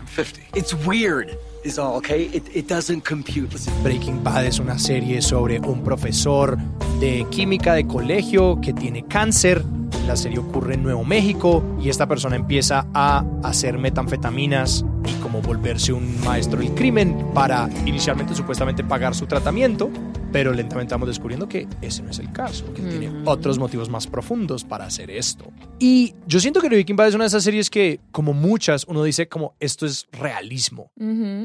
[0.00, 0.40] I'm 50.
[0.54, 2.24] It's weird, is all, okay?
[2.32, 3.50] It, it doesn't compute.
[3.82, 6.56] Breaking Bad es una serie sobre un profesor
[7.00, 9.62] de química de colegio que tiene cáncer.
[10.06, 15.42] La serie ocurre en Nuevo México y esta persona empieza a hacer metanfetaminas y como
[15.42, 19.90] volverse un maestro del crimen para inicialmente supuestamente pagar su tratamiento,
[20.32, 24.06] pero lentamente vamos descubriendo que ese no es el caso, que tiene otros motivos más
[24.06, 25.52] profundos para hacer esto.
[25.80, 29.02] Y yo siento que Breaking Bad es una de esas series que, como muchas, uno
[29.02, 30.92] dice como esto es realismo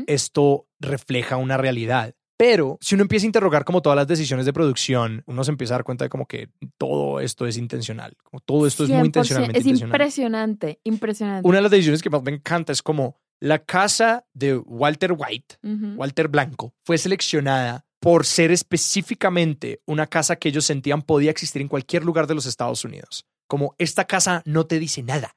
[0.08, 2.15] esto refleja una realidad.
[2.41, 5.75] Pero si uno empieza a interrogar como todas las decisiones de producción, uno se empieza
[5.75, 6.49] a dar cuenta de como que
[6.80, 9.95] todo esto es intencional, como todo esto es muy 100%, intencionalmente Es intencional.
[9.95, 11.47] impresionante, impresionante.
[11.47, 15.58] Una de las decisiones que más me encanta es como la casa de Walter White.
[15.95, 21.67] Walter Blanco, fue seleccionada por ser específicamente una casa que ellos sentían podía existir en
[21.67, 23.27] cualquier lugar de los Estados Unidos.
[23.45, 25.36] Como esta casa no te dice nada.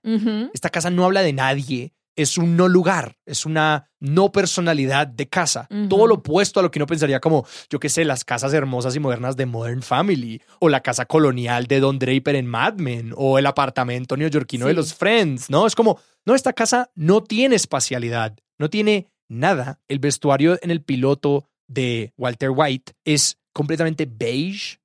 [0.54, 1.92] Esta casa no habla de nadie.
[2.16, 5.68] Es un no lugar, es una no personalidad de casa.
[5.88, 8.94] Todo lo opuesto a lo que uno pensaría como, yo qué sé, las casas hermosas
[8.94, 13.12] y modernas de Modern Family, o la casa colonial de Don Draper en Mad Men,
[13.16, 15.66] o el apartamento neoyorquino de los Friends, ¿no?
[15.66, 19.80] Es como, no, esta casa no tiene espacialidad, no tiene nada.
[19.88, 24.78] El vestuario en el piloto de Walter White es completamente beige,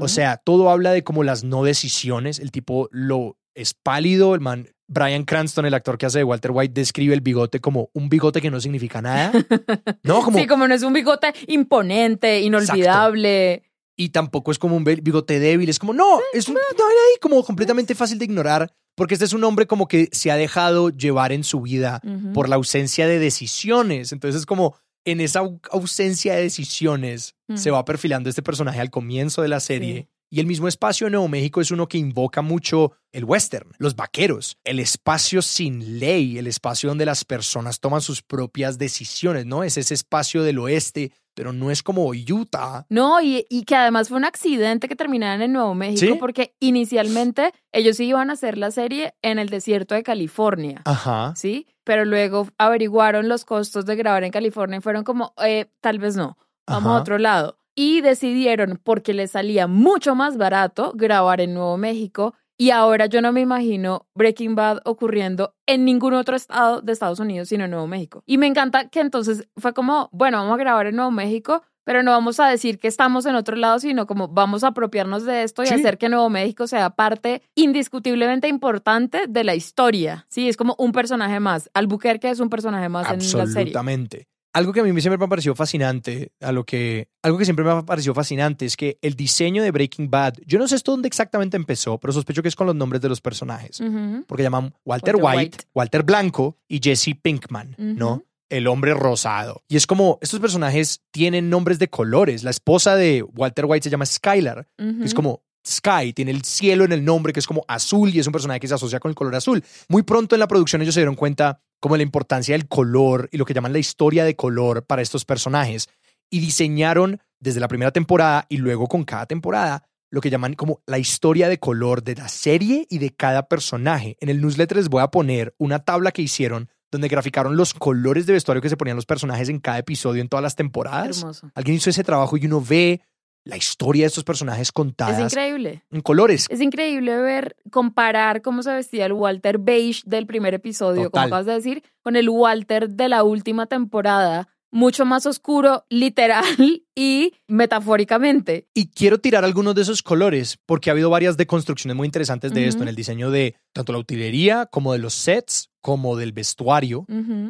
[0.00, 2.38] o sea, todo habla de como las no decisiones.
[2.38, 4.68] El tipo lo es pálido, el man.
[4.88, 8.40] Brian Cranston, el actor que hace de Walter White, describe el bigote como un bigote
[8.40, 9.30] que no significa nada.
[10.02, 10.38] No, como.
[10.38, 13.62] Sí, como no es un bigote imponente, inolvidable.
[13.96, 15.68] Y tampoco es como un bigote débil.
[15.68, 18.72] Es como, no, es un ahí como completamente fácil de ignorar.
[18.94, 22.00] Porque este es un hombre como que se ha dejado llevar en su vida
[22.32, 24.12] por la ausencia de decisiones.
[24.12, 28.90] Entonces es como en esa au- ausencia de decisiones se va perfilando este personaje al
[28.90, 29.94] comienzo de la serie.
[30.02, 30.08] Sí.
[30.30, 33.96] Y el mismo espacio de Nuevo México es uno que invoca mucho el western, los
[33.96, 39.64] vaqueros, el espacio sin ley, el espacio donde las personas toman sus propias decisiones, ¿no?
[39.64, 42.84] Es ese espacio del oeste, pero no es como Utah.
[42.90, 46.18] No, y, y que además fue un accidente que terminaran en Nuevo México, ¿Sí?
[46.18, 50.82] porque inicialmente ellos iban a hacer la serie en el desierto de California.
[50.84, 51.32] Ajá.
[51.36, 51.66] ¿sí?
[51.84, 56.16] Pero luego averiguaron los costos de grabar en California y fueron como, eh, tal vez
[56.16, 56.36] no,
[56.66, 56.98] vamos Ajá.
[56.98, 57.57] a otro lado.
[57.80, 62.34] Y decidieron, porque les salía mucho más barato grabar en Nuevo México.
[62.56, 67.20] Y ahora yo no me imagino Breaking Bad ocurriendo en ningún otro estado de Estados
[67.20, 68.24] Unidos, sino en Nuevo México.
[68.26, 72.02] Y me encanta que entonces fue como, bueno, vamos a grabar en Nuevo México, pero
[72.02, 75.44] no vamos a decir que estamos en otro lado, sino como vamos a apropiarnos de
[75.44, 75.74] esto y Sí.
[75.74, 80.26] hacer que Nuevo México sea parte indiscutiblemente importante de la historia.
[80.28, 81.70] Sí, es como un personaje más.
[81.74, 83.42] Albuquerque es un personaje más en la serie.
[83.52, 84.26] Absolutamente.
[84.58, 87.64] Algo que a mí siempre me ha parecido fascinante, a lo que, algo que siempre
[87.64, 90.90] me ha parecido fascinante es que el diseño de Breaking Bad, yo no sé esto
[90.90, 93.80] dónde exactamente empezó, pero sospecho que es con los nombres de los personajes.
[94.26, 95.64] Porque llaman Walter, Walter White, White.
[95.74, 98.24] Walter Blanco y Jesse Pinkman, ¿no?
[98.48, 99.62] El hombre rosado.
[99.68, 102.42] Y es como, estos personajes tienen nombres de colores.
[102.42, 106.84] La esposa de Walter White se llama Skylar, que es como Sky, tiene el cielo
[106.84, 109.10] en el nombre, que es como azul y es un personaje que se asocia con
[109.10, 109.62] el color azul.
[109.88, 113.36] Muy pronto en la producción ellos se dieron cuenta como la importancia del color y
[113.36, 115.88] lo que llaman la historia de color para estos personajes.
[116.30, 120.82] Y diseñaron desde la primera temporada y luego con cada temporada lo que llaman como
[120.86, 124.16] la historia de color de la serie y de cada personaje.
[124.20, 128.24] En el newsletter les voy a poner una tabla que hicieron donde graficaron los colores
[128.24, 131.18] de vestuario que se ponían los personajes en cada episodio en todas las temporadas.
[131.18, 131.50] Hermoso.
[131.54, 133.02] Alguien hizo ese trabajo y uno ve
[133.44, 135.82] la historia de estos personajes Es contadas increíble.
[135.90, 136.46] en colores.
[136.50, 141.46] Es increíble ver, comparar cómo se vestía el Walter Beige del primer episodio, como acabas
[141.46, 146.44] de decir, con el Walter de la última temporada, mucho más oscuro, literal
[146.94, 148.68] y metafóricamente.
[148.74, 152.66] Y quiero tirar algunos de esos colores porque ha habido varias deconstrucciones muy interesantes de
[152.66, 157.06] esto en el diseño de tanto la utilería como de los sets como del vestuario.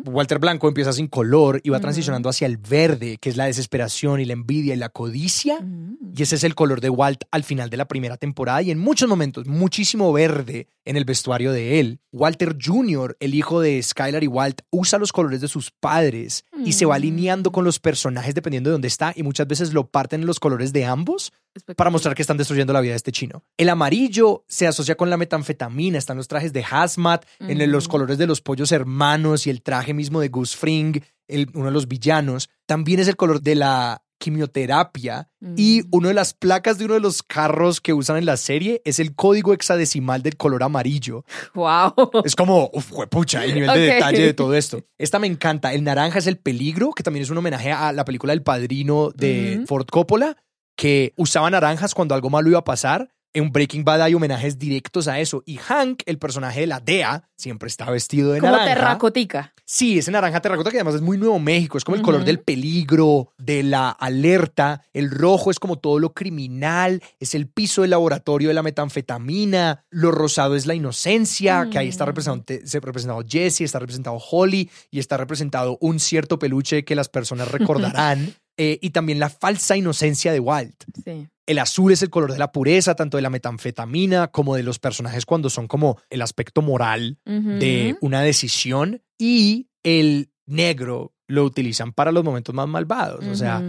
[0.06, 1.82] Walter Blanco empieza sin color y va Ujú.
[1.82, 5.56] transicionando hacia el verde, que es la desesperación y la envidia y la codicia.
[5.56, 6.12] Ujú.
[6.16, 8.78] Y ese es el color de Walt al final de la primera temporada y en
[8.78, 11.98] muchos momentos muchísimo verde en el vestuario de él.
[12.12, 16.72] Walter Jr., el hijo de Skylar y Walt, usa los colores de sus padres y
[16.72, 16.96] se va Mm.
[17.02, 20.38] alineando con los personajes dependiendo de dónde está y muchas veces lo parten en los
[20.38, 21.32] colores de ambos
[21.76, 23.42] para mostrar que están destruyendo la vida de este chino.
[23.56, 28.18] El amarillo se asocia con la metanfetamina, están los trajes de hazmat, en los colores
[28.18, 31.88] de los pollos hermanos y el traje mismo de Gus Fring, el- uno de los
[31.88, 32.48] villanos.
[32.66, 35.88] También es el color de la quimioterapia y Mm.
[35.92, 38.98] una de las placas de uno de los carros que usan en la serie es
[38.98, 41.24] el código hexadecimal del color amarillo.
[41.54, 41.92] Wow.
[42.24, 44.82] Es como, uf, pucha, el nivel de detalle de todo esto.
[44.98, 45.72] Esta me encanta.
[45.72, 49.10] El naranja es el peligro, que también es un homenaje a la película El Padrino
[49.14, 49.64] de.
[49.68, 50.36] Ford Coppola,
[50.78, 53.10] que usaba naranjas cuando algo malo iba a pasar.
[53.34, 55.42] En Breaking Bad hay homenajes directos a eso.
[55.44, 58.74] Y Hank, el personaje de la DEA, siempre está vestido de Como naranja.
[58.74, 59.52] terracotica.
[59.66, 62.40] Sí, ese naranja terracota que además es muy Nuevo México, es como el color del
[62.40, 67.90] peligro, de la alerta, el rojo es como todo lo criminal, es el piso del
[67.90, 73.22] laboratorio de la metanfetamina, lo rosado es la inocencia, que ahí está representado, se- representado
[73.28, 78.78] Jesse, está representado Holly y está representado un cierto peluche que las personas recordarán, eh,
[78.82, 80.84] y también la falsa inocencia de Walt.
[81.04, 81.26] Sí.
[81.46, 84.78] El azul es el color de la pureza, tanto de la metanfetamina como de los
[84.78, 91.92] personajes cuando son como el aspecto moral de una decisión y el negro lo utilizan
[91.92, 93.24] para los momentos más malvados.
[93.26, 93.62] O sea.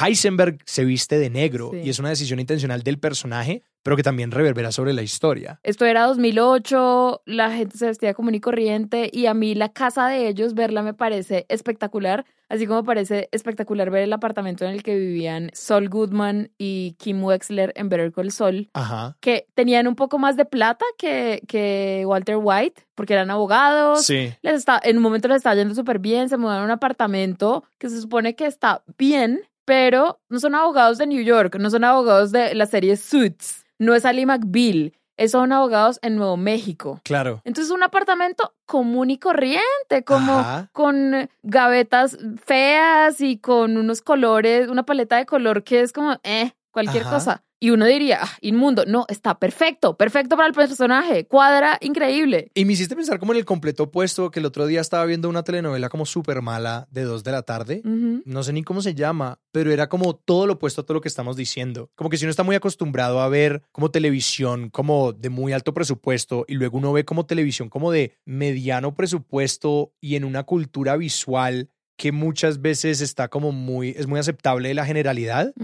[0.00, 1.80] Heisenberg se viste de negro Sí.
[1.84, 5.60] y es una decisión intencional del personaje, pero que también reverbera sobre la historia.
[5.62, 10.08] Esto era 2008, la gente se vestía común y corriente y a mí la casa
[10.08, 14.82] de ellos, verla me parece espectacular, así como parece espectacular ver el apartamento en el
[14.82, 19.16] que vivían Sol Goodman y Kim Wexler en Better Call Saul, Ajá.
[19.20, 24.04] que tenían un poco más de plata que, que Walter White, porque eran abogados.
[24.04, 24.32] Sí.
[24.42, 27.64] Les está, en un momento les estaba yendo súper bien, se mudaron a un apartamento
[27.78, 31.84] que se supone que está bien, pero no son abogados de New York, no son
[31.84, 37.00] abogados de la serie Suits, no es Ali McBeal, es- son abogados en Nuevo México.
[37.04, 37.40] Claro.
[37.44, 40.70] Entonces un apartamento común y corriente, como Ajá.
[40.72, 46.52] con gavetas feas y con unos colores, una paleta de color que es como, eh,
[46.70, 47.12] cualquier Ajá.
[47.14, 47.44] cosa.
[47.62, 48.84] Y uno diría, ah, inmundo.
[48.88, 52.50] No, está perfecto, perfecto para el personaje, cuadra increíble.
[52.54, 55.28] Y me hiciste pensar como en el completo opuesto, que el otro día estaba viendo
[55.28, 57.80] una telenovela como súper mala de dos de la tarde.
[57.84, 61.00] No sé ni cómo se llama, pero era como todo lo opuesto a todo lo
[61.00, 61.88] que estamos diciendo.
[61.94, 65.72] Como que si uno está muy acostumbrado a ver como televisión como de muy alto
[65.72, 70.96] presupuesto y luego uno ve como televisión como de mediano presupuesto y en una cultura
[70.96, 71.70] visual
[72.02, 75.54] que muchas veces está como muy, es muy aceptable de la generalidad.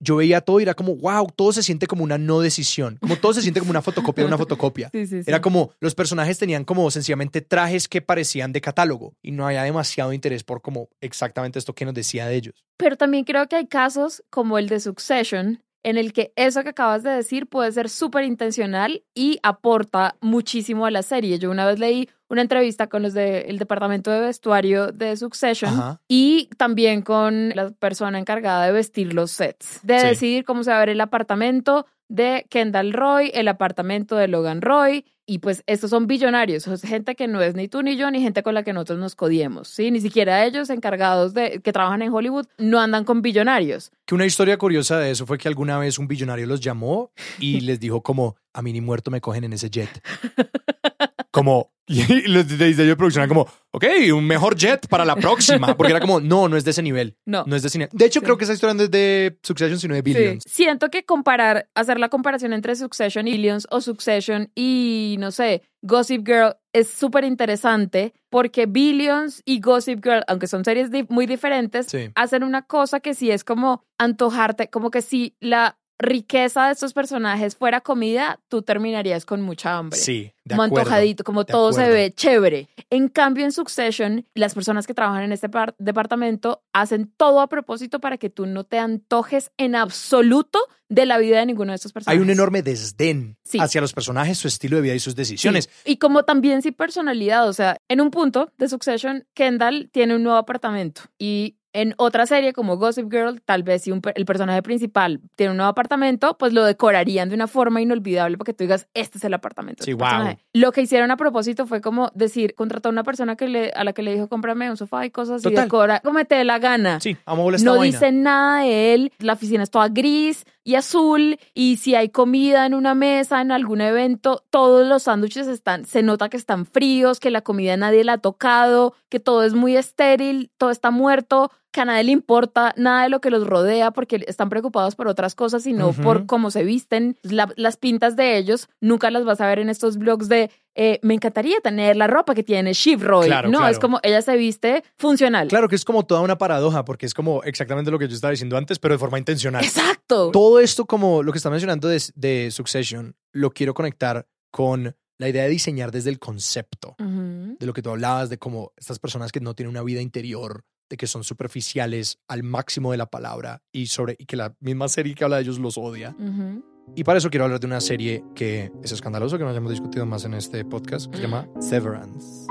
[0.00, 3.16] Yo veía todo y era como, wow, todo se siente como una no decisión, como
[3.16, 4.88] todo se siente como una fotocopia de una fotocopia.
[4.90, 5.28] Sí, sí, sí.
[5.28, 9.64] Era como los personajes tenían como sencillamente trajes que parecían de catálogo y no había
[9.64, 12.64] demasiado interés por como exactamente esto que nos decía de ellos.
[12.78, 16.68] Pero también creo que hay casos como el de Succession, en el que eso que
[16.70, 21.38] acabas de decir puede ser súper intencional y aporta muchísimo a la serie.
[21.38, 26.00] Yo una vez leí una entrevista con los del departamento de vestuario de Succession Ajá.
[26.08, 30.06] y también con la persona encargada de vestir los sets, de Sí.
[30.06, 34.62] decidir cómo se va a ver el apartamento de Kendall Roy, el apartamento de Logan
[34.62, 35.04] Roy.
[35.24, 38.42] Y pues estos son billonarios, gente que no es ni tú ni yo, ni gente
[38.42, 39.90] con la que nosotros nos codiemos, ¿sí?
[39.92, 43.92] Ni siquiera ellos encargados de que trabajan en Hollywood no andan con billonarios.
[44.04, 47.60] Que una historia curiosa de eso fue que alguna vez un billonario los llamó y
[47.60, 49.90] les dijo como, a mí ni muerto me cogen en ese jet.
[51.32, 55.74] Como, y los de producción eran como, ok, un mejor jet para la próxima.
[55.76, 57.16] Porque era como, no, no es de ese nivel.
[57.26, 57.42] No.
[57.46, 57.90] No es de ese nivel.
[57.92, 58.24] De hecho, Sí.
[58.24, 60.04] creo que esa historia no es de Succession, sino de Sí.
[60.04, 60.44] Billions.
[60.46, 65.62] Siento que comparar, hacer la comparación entre Succession y Billions o Succession y, no sé,
[65.82, 71.26] Gossip Girl es súper interesante porque Billions y Gossip Girl, aunque son series di- muy
[71.26, 72.10] diferentes, Sí.
[72.14, 76.92] hacen una cosa que sí es como antojarte, como que si la riqueza de estos
[76.92, 79.98] personajes fuera comida, tú terminarías con mucha hambre.
[79.98, 80.80] Sí, de como acuerdo.
[80.90, 82.68] antojadito, como todo se ve chévere.
[82.90, 87.48] En cambio, en Succession, las personas que trabajan en este par- departamento hacen todo a
[87.48, 91.76] propósito para que tú no te antojes en absoluto de la vida de ninguno de
[91.76, 92.22] estos Hay personajes.
[92.22, 93.58] un enorme desdén Sí.
[93.60, 95.70] hacia los personajes, su estilo de vida y sus decisiones.
[95.84, 95.92] Sí.
[95.92, 100.22] Y como también sí personalidad, o sea, en un punto de Succession, Kendall tiene un
[100.22, 104.62] nuevo apartamento y en otra serie como Gossip Girl, tal vez si un el personaje
[104.62, 108.64] principal tiene un nuevo apartamento, pues lo decorarían de una forma inolvidable para que tú
[108.64, 109.84] digas, este es el apartamento.
[109.84, 110.10] Sí, este wow.
[110.10, 110.44] personaje".
[110.52, 113.84] Lo que hicieron a propósito fue como decir, contrató a una persona que le, a
[113.84, 115.64] la que le dijo, cómprame un sofá y cosas y Total.
[115.64, 117.00] decora, como te dé la gana.
[117.00, 117.84] Sí, amo esta No vaina.
[117.98, 122.66] dice nada de él, la oficina es toda gris y azul y si hay comida
[122.66, 127.18] en una mesa, en algún evento, todos los sándwiches están, se nota que están fríos,
[127.18, 131.50] que la comida nadie la ha tocado, que todo es muy estéril, todo está muerto,
[131.72, 135.08] que a nadie le importa nada de lo que los rodea porque están preocupados por
[135.08, 136.02] otras cosas y no Ujú.
[136.02, 137.16] por cómo se visten.
[137.22, 141.00] La- las pintas de ellos nunca las vas a ver en estos blogs de eh,
[141.02, 143.26] me encantaría tener la ropa que tiene Shiv Roy.
[143.26, 143.72] Claro, no, claro.
[143.72, 145.48] es como ella se viste funcional.
[145.48, 148.30] Claro que es como toda una paradoja, porque es como exactamente lo que yo estaba
[148.30, 149.64] diciendo antes, pero de forma intencional.
[149.64, 150.30] Exacto.
[150.30, 155.28] Todo esto, como lo que está mencionando de, de Succession, lo quiero conectar con la
[155.28, 159.30] idea de diseñar desde el concepto, de lo que tú hablabas, de cómo estas personas
[159.30, 163.62] que no tienen una vida interior, de que son superficiales al máximo de la palabra
[163.72, 166.14] y, sobre, y que la misma serie que habla de ellos los odia.
[166.18, 166.62] Ujú.
[166.94, 170.04] Y para eso quiero hablar de una serie que es escandaloso, que no hayamos discutido
[170.04, 172.46] más en este podcast, que se llama Severance.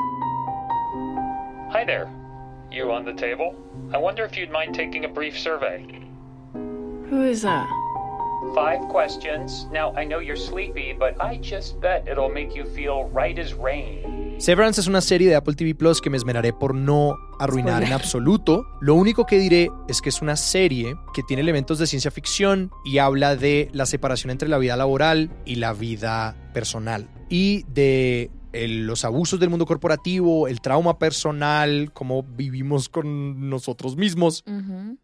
[1.72, 2.08] Hi there.
[2.72, 3.54] You on the table?
[3.94, 5.86] I wonder if you'd mind taking a brief survey.
[7.12, 7.68] Who is that?
[8.56, 9.68] Five questions.
[9.72, 13.54] Now, I know you're sleepy, but I just bet it'll make you feel right as
[13.54, 14.21] rain.
[14.42, 17.94] Severance es una serie de Apple TV Plus que me esmeraré por no arruinar en
[17.94, 18.66] absoluto.
[18.82, 22.72] Lo único que diré es que es una serie que tiene elementos de ciencia ficción
[22.84, 27.08] y habla de la separación entre la vida laboral y la vida personal.
[27.30, 33.96] Y de el- los abusos del mundo corporativo, el trauma personal, cómo vivimos con nosotros
[33.96, 34.44] mismos.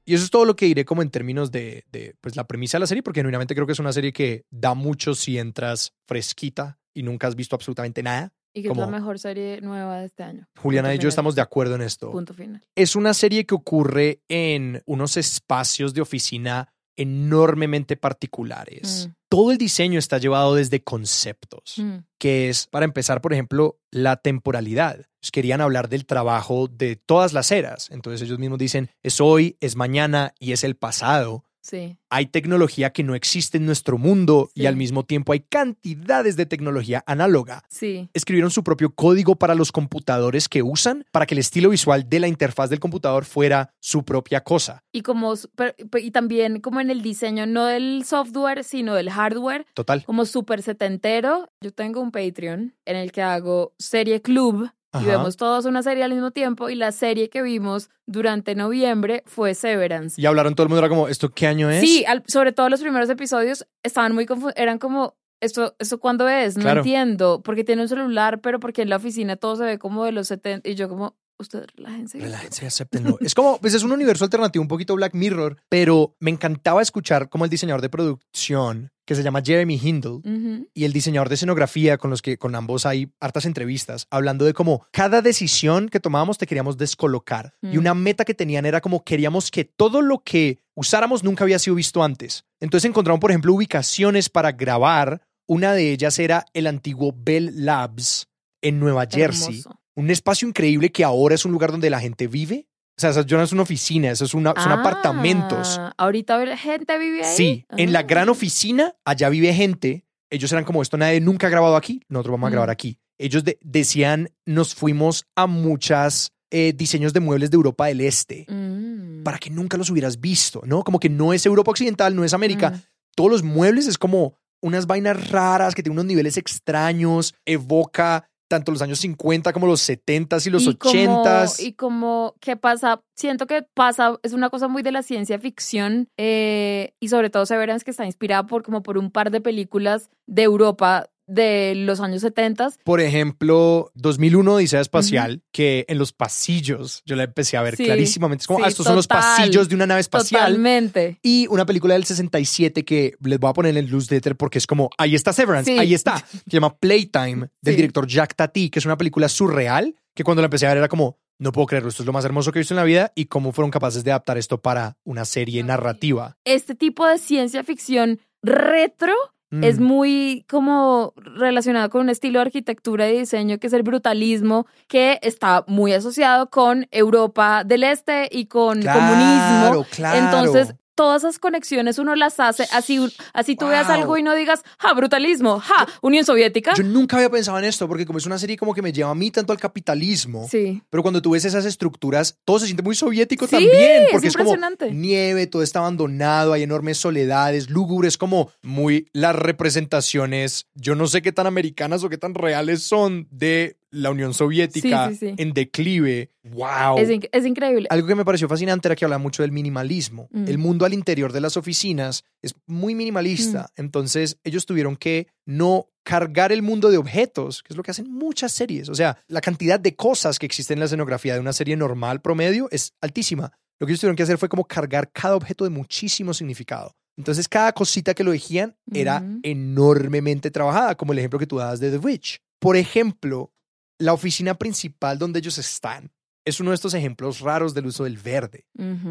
[0.04, 2.78] Y eso es todo lo que diré como en términos de, de, pues, la premisa
[2.78, 5.94] de la serie, porque genuinamente creo que es una serie que da mucho si entras
[6.08, 8.34] fresquita y nunca has visto absolutamente nada.
[8.58, 10.48] Y que es la mejor serie nueva de este año.
[10.58, 12.12] Juliana Punto y yo estamos de acuerdo en esto.
[12.12, 12.62] Punto final.
[12.76, 19.08] Es una serie que ocurre en unos espacios de oficina enormemente particulares.
[19.08, 19.14] Mm.
[19.30, 21.98] Todo el diseño está llevado desde conceptos, Mm.
[22.18, 25.06] que es, para empezar, por ejemplo, la temporalidad.
[25.32, 27.90] Querían hablar del trabajo de todas las eras.
[27.92, 31.44] Entonces ellos mismos dicen, es hoy, es mañana y es el pasado.
[31.70, 31.98] Sí.
[32.10, 36.46] Hay tecnología que no existe en nuestro mundo y al mismo tiempo hay cantidades de
[36.46, 38.10] tecnología análoga Sí.
[38.14, 42.20] escribieron su propio código para los computadores que usan para que el estilo visual de
[42.22, 44.84] la interfaz del computador fuera su propia cosa.
[44.94, 49.66] Y como pero- y también como en el diseño, no del software, sino del hardware,
[49.74, 50.04] Total.
[50.06, 51.50] como súper setentero.
[51.62, 54.70] Yo tengo un Patreon en el que hago serie club
[55.02, 55.18] y Ajá.
[55.18, 59.54] vemos todos una serie al mismo tiempo y la serie que vimos durante noviembre fue
[59.54, 60.20] Severance.
[60.22, 61.82] Y hablaron todo el mundo, era como, ¿esto qué año es?
[61.82, 66.28] Sí, al- sobre todo los primeros episodios estaban muy confu- eran como ¿Esto, ¿Esto cuándo
[66.28, 66.58] es?
[66.58, 66.80] No Claro.
[66.80, 67.44] entiendo.
[67.44, 70.28] Porque tiene un celular, pero porque en la oficina todo se ve como de los
[70.30, 70.68] 70.
[70.68, 72.20] Y yo como, ustedes relájense.
[72.20, 73.18] Relájense, acéptenlo.
[73.22, 77.30] Es como, pues es un universo alternativo, un poquito Black Mirror, pero me encantaba escuchar
[77.30, 81.98] como el diseñador de producción, que se llama Jeremy Hindle, y el diseñador de escenografía,
[81.98, 86.38] con los que con ambos hay hartas entrevistas, hablando de cómo cada decisión que tomábamos
[86.38, 87.54] te queríamos descolocar.
[87.62, 87.80] Y Mm.
[87.80, 91.76] una meta que tenían era como queríamos que todo lo que usáramos nunca había sido
[91.76, 92.44] visto antes.
[92.60, 95.22] Entonces encontraron, por ejemplo, ubicaciones para grabar.
[95.48, 98.28] Una de ellas era el antiguo Bell Labs
[98.62, 99.60] en Nueva Jersey.
[99.62, 99.80] Hermoso.
[99.98, 102.68] Un espacio increíble que ahora es un lugar donde la gente vive.
[102.98, 105.80] O sea, ya no es una oficina, eso es una, son Ah, apartamentos.
[105.98, 107.36] Ahorita gente vive ahí.
[107.36, 108.04] Sí, en la Ah.
[108.04, 110.06] gran oficina, allá vive gente.
[110.30, 112.54] Ellos eran como esto, nadie nunca ha grabado aquí, nosotros vamos a Mm.
[112.54, 113.00] grabar aquí.
[113.20, 118.46] Ellos de- decían, nos fuimos a muchas eh, diseños de muebles de Europa del Este
[118.48, 119.24] Mm.
[119.24, 120.82] para que nunca los hubieras visto, ¿no?
[120.84, 122.70] Como que no es Europa Occidental, no es América.
[122.70, 122.82] Mm.
[123.16, 128.72] Todos los muebles es como unas vainas raras que tienen unos niveles extraños, evoca tanto
[128.72, 130.78] los años 50 como los 70s y los y 80s.
[130.78, 133.02] Como, y como, ¿qué pasa?
[133.16, 137.46] Siento que pasa, es una cosa muy de la ciencia ficción eh, y sobre todo
[137.46, 142.00] Severance que está inspirada por como por un par de películas de Europa de los
[142.00, 142.70] años 70.
[142.84, 147.84] Por ejemplo, 2001 Odisea Espacial, que en los pasillos yo la empecé a ver Sí,
[147.86, 148.44] clarísimamente.
[148.44, 150.42] Es como, sí, ah, estos son los pasillos de una nave espacial.
[150.44, 151.20] Totalmente.
[151.22, 154.66] Y una película del 67 que les voy a poner en el newsletter porque es
[154.68, 155.78] como, ahí está Severance, Sí.
[155.78, 156.18] ahí está.
[156.32, 160.46] Se llama Playtime, del director Jack Tati, que es una película surreal, que cuando la
[160.46, 162.62] empecé a ver era como, no puedo creerlo, esto es lo más hermoso que he
[162.62, 166.38] visto en la vida y cómo fueron capaces de adaptar esto para una serie narrativa.
[166.46, 169.14] Este tipo de ciencia ficción retro
[169.50, 169.64] Mm.
[169.64, 174.68] es muy como relacionado con un estilo de arquitectura y diseño que es el brutalismo,
[174.88, 179.86] que está muy asociado con Europa del Este y con Claro, comunismo.
[179.90, 180.18] claro.
[180.26, 183.00] Entonces, todas esas conexiones uno las hace así,
[183.32, 186.74] así tú veas algo y no digas, ja, brutalismo, ja, Unión Soviética.
[186.74, 189.12] Yo nunca había pensado en esto porque como es una serie como que me lleva
[189.12, 190.48] a mí tanto al capitalismo.
[190.50, 190.82] Sí.
[190.90, 194.28] Pero cuando tú ves esas estructuras, todo se siente muy soviético Sí, también, es porque
[194.28, 194.92] es, como impresionante.
[194.92, 201.22] nieve, todo está abandonado, hay enormes soledades, lúgubres, como muy las representaciones, yo no sé
[201.22, 205.36] qué tan americanas o qué tan reales son de la Unión Soviética Sí, sí, sí.
[205.38, 206.32] en declive.
[206.44, 206.98] ¡Wow!
[206.98, 207.88] Es, inc- es increíble.
[207.90, 210.28] Algo que me pareció fascinante era que hablaba mucho del minimalismo.
[210.32, 210.48] Mm.
[210.48, 213.70] El mundo al interior de las oficinas es muy minimalista.
[213.78, 213.82] Mm.
[213.82, 218.10] Entonces, ellos tuvieron que no cargar el mundo de objetos, que es lo que hacen
[218.12, 218.88] muchas series.
[218.90, 222.22] O sea, la cantidad de cosas que existen en la escenografía de una serie normal
[222.22, 223.52] promedio es altísima.
[223.80, 226.96] Lo que ellos tuvieron que hacer fue como cargar cada objeto de muchísimo significado.
[227.18, 229.40] Entonces, cada cosita que lo elegían era Ujú.
[229.44, 232.40] enormemente trabajada, como el ejemplo que tú dabas de The Witch.
[232.60, 233.52] Por ejemplo,
[234.00, 236.12] la oficina principal donde ellos están
[236.46, 238.66] es uno de estos ejemplos raros del uso del verde.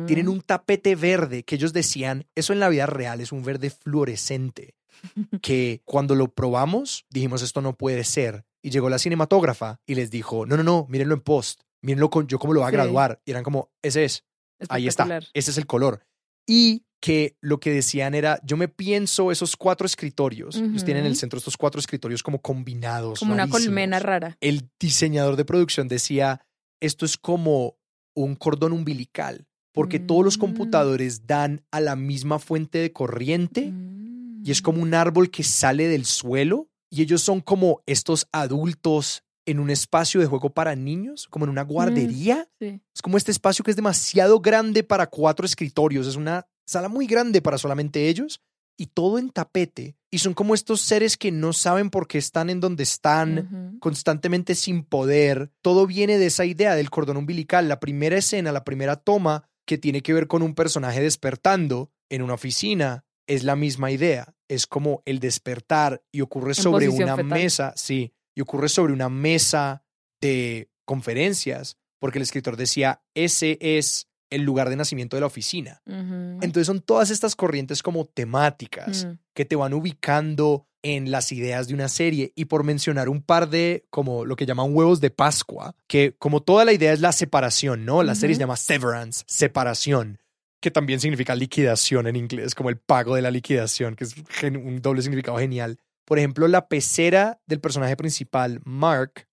[0.07, 3.69] Tienen un tapete verde que ellos decían, eso en la vida real es un verde
[3.69, 4.75] fluorescente,
[5.43, 8.47] que cuando lo probamos dijimos esto no puede ser.
[8.63, 12.27] Y llegó la cinematógrafa y les dijo, no, no, no, mírenlo en post, mírenlo con
[12.27, 12.77] yo cómo lo voy a Sí.
[12.77, 13.21] graduar.
[13.27, 14.25] Y eran como, ese es,
[14.71, 16.07] ahí está, ese es el color.
[16.47, 21.11] Y que lo que decían era, yo me pienso esos cuatro escritorios, ellos tienen en
[21.11, 23.19] el centro estos cuatro escritorios como combinados.
[23.21, 24.37] Como una colmena rara.
[24.41, 26.41] el diseñador de producción decía,
[26.81, 27.77] esto es como
[28.15, 30.41] un cordón umbilical, porque todos los Mm.
[30.41, 34.43] computadores dan a la misma fuente de corriente Mm.
[34.45, 39.23] y es como un árbol que sale del suelo y ellos son como estos adultos
[39.45, 42.49] en un espacio de juego para niños, como en una guardería.
[42.59, 42.81] Sí.
[42.95, 46.07] Es como este espacio que es demasiado grande para cuatro escritorios.
[46.09, 48.43] Es una sala muy grande para solamente ellos
[48.77, 49.97] y todo en tapete.
[50.11, 54.55] Y son como estos seres que no saben por qué están en donde están, constantemente
[54.55, 55.51] sin poder.
[55.63, 57.69] Todo viene de esa idea del cordón umbilical.
[57.69, 62.23] La primera escena, la primera toma que tiene que ver con un personaje despertando en
[62.23, 64.35] una oficina es la misma idea.
[64.49, 67.27] Es como el despertar y ocurre En sobre una fetal.
[67.27, 69.83] mesa, sí, y ocurre sobre una mesa
[70.21, 75.81] de conferencias, porque el escritor decía, ese es el lugar de nacimiento de la oficina.
[75.87, 79.19] Entonces son todas estas corrientes como temáticas Mm.
[79.35, 83.49] que te van ubicando en las ideas de una serie y por mencionar un par
[83.51, 87.11] de como lo que llaman huevos de Pascua, que como toda la idea es la
[87.13, 88.03] separación, ¿no?
[88.05, 90.19] La serie se llama Severance, separación,
[90.61, 94.15] que también significa liquidación en inglés, como el pago de la liquidación, que es
[94.45, 95.79] un doble significado genial.
[96.05, 99.27] Por ejemplo, la pecera del personaje principal, Mark,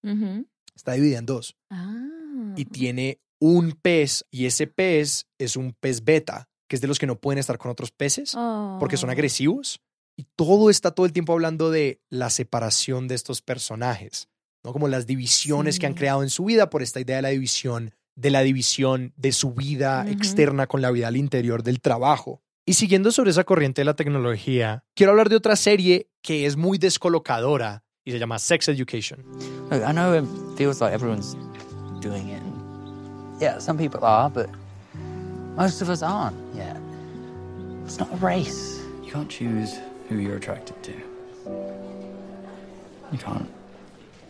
[0.76, 2.54] está dividida en dos Ah.
[2.56, 6.98] y tiene un pez y ese pez es un pez beta, que es de los
[6.98, 8.36] que no pueden estar con otros peces
[8.80, 9.12] porque son Oh.
[9.12, 9.82] agresivos.
[10.16, 14.30] Y todo está todo el tiempo hablando de la separación de estos personajes,
[14.64, 14.72] ¿no?
[14.72, 17.94] Como las divisiones que han creado en su vida por esta idea de la división,
[18.16, 22.42] de la división de su vida externa con la vida al interior del trabajo.
[22.66, 26.56] Y siguiendo sobre esa corriente de la tecnología, quiero hablar de otra serie que es
[26.56, 29.22] muy descolocadora y se llama Sex Education.
[29.70, 30.26] Look, I know it
[30.58, 31.36] feels like everyone's
[32.02, 32.53] doing it.
[33.40, 34.48] Yeah, some people are, but
[35.58, 36.78] most of us aren't yet.
[37.86, 38.80] It's not a race.
[39.04, 39.74] You can't choose
[40.10, 40.92] who you're attracted to.
[43.12, 43.48] You can't.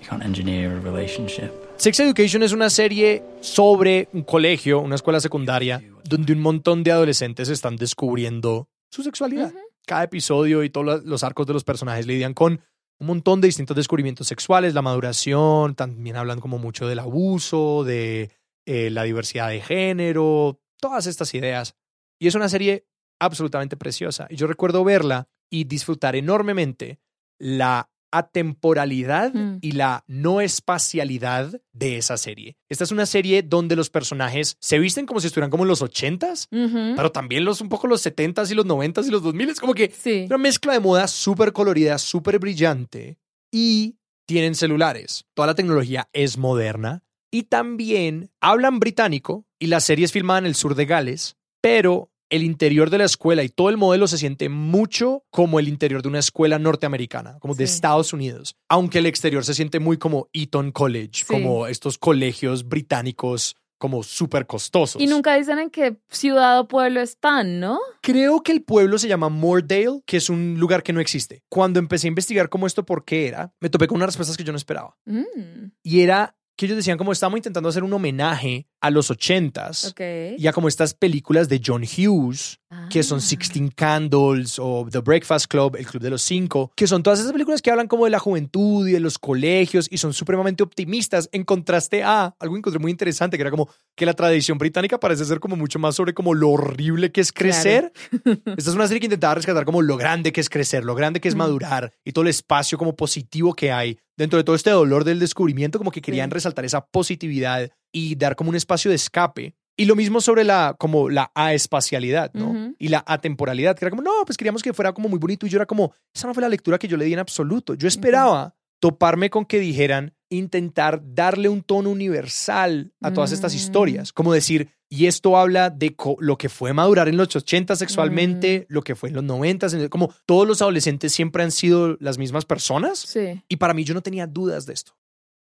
[0.01, 1.51] You can't engineer a relationship.
[1.77, 6.91] Sex Education es una serie sobre un colegio, una escuela secundaria, donde un montón de
[6.91, 9.51] adolescentes están descubriendo su sexualidad.
[9.85, 12.61] Cada episodio y todos los- los arcos de los personajes lidian con
[12.99, 18.31] un montón de distintos descubrimientos sexuales, la maduración, también hablan como mucho del abuso, de
[18.65, 21.75] eh, la diversidad de género, todas estas ideas.
[22.19, 22.85] Y es una serie
[23.19, 24.27] absolutamente preciosa.
[24.29, 26.99] Y yo recuerdo verla y disfrutar enormemente
[27.39, 29.57] la atemporalidad Mm.
[29.61, 32.57] y la no espacialidad de esa serie.
[32.69, 35.81] Esta es una serie donde los personajes se visten como si estuvieran como en los
[35.81, 36.93] ochentas, Ujú.
[36.95, 39.73] pero también los un poco los setentas y los noventas y los dos miles, como
[39.73, 40.25] que Sí.
[40.27, 43.17] una mezcla de moda súper colorida, súper brillante
[43.51, 43.97] y
[44.27, 45.25] tienen celulares.
[45.33, 47.03] Toda la tecnología es moderna
[47.33, 52.11] y también hablan británico y la serie es filmada en el sur de Gales, pero
[52.29, 56.03] el interior de la escuela y todo el modelo se siente mucho como el interior
[56.03, 57.63] de una escuela norteamericana, como de.
[57.63, 61.25] Estados Unidos, aunque el exterior se siente muy como Eton College, Sí.
[61.27, 65.01] como estos colegios británicos como súper costosos.
[65.01, 67.79] Y nunca dicen en qué ciudad o pueblo están, ¿no?
[68.01, 71.41] Creo que el pueblo se llama Moordale, que es un lugar que no existe.
[71.49, 74.43] Cuando empecé a investigar cómo esto por qué era, me topé con unas respuestas que
[74.45, 74.95] yo no esperaba.
[75.05, 79.85] Mm, Y era que ellos decían como estamos intentando hacer un homenaje a los ochentas
[79.85, 80.01] ok.
[80.37, 82.59] y a como estas películas de John Hughes,
[82.89, 83.21] que son Ah.
[83.21, 87.31] Sixteen Candles o The Breakfast Club, El Club de los Cinco, que son todas esas
[87.31, 91.29] películas que hablan como de la juventud y de los colegios y son supremamente optimistas
[91.31, 94.99] en contraste a algo que encontré muy interesante, que era como que la tradición británica
[94.99, 97.93] parece ser como mucho más sobre como lo horrible que es crecer.
[98.25, 101.21] Esta es una serie que intentaba rescatar como lo grande que es crecer, lo grande
[101.21, 101.37] que es Mm.
[101.37, 105.19] madurar y todo el espacio como positivo que hay dentro de todo este dolor del
[105.19, 106.33] descubrimiento, como que querían Sí.
[106.33, 109.55] resaltar esa positividad y dar como un espacio de escape.
[109.77, 112.73] Y lo mismo sobre la, como la aespacialidad, ¿no?
[112.77, 115.45] Y la atemporalidad, que era como, no, pues queríamos que fuera como muy bonito.
[115.47, 117.73] Y yo era como, esa no fue la lectura que yo le di en absoluto.
[117.73, 123.57] Yo esperaba toparme con que dijeran, intentar darle un tono universal a todas estas Mm.
[123.57, 124.13] historias.
[124.13, 128.83] Como decir, y esto habla de lo que fue madurar en los 80 sexualmente, lo
[128.83, 132.99] que fue en los 90, como todos los adolescentes siempre han sido las mismas personas.
[132.99, 133.41] Sí.
[133.47, 134.95] Y para mí yo no tenía dudas de esto.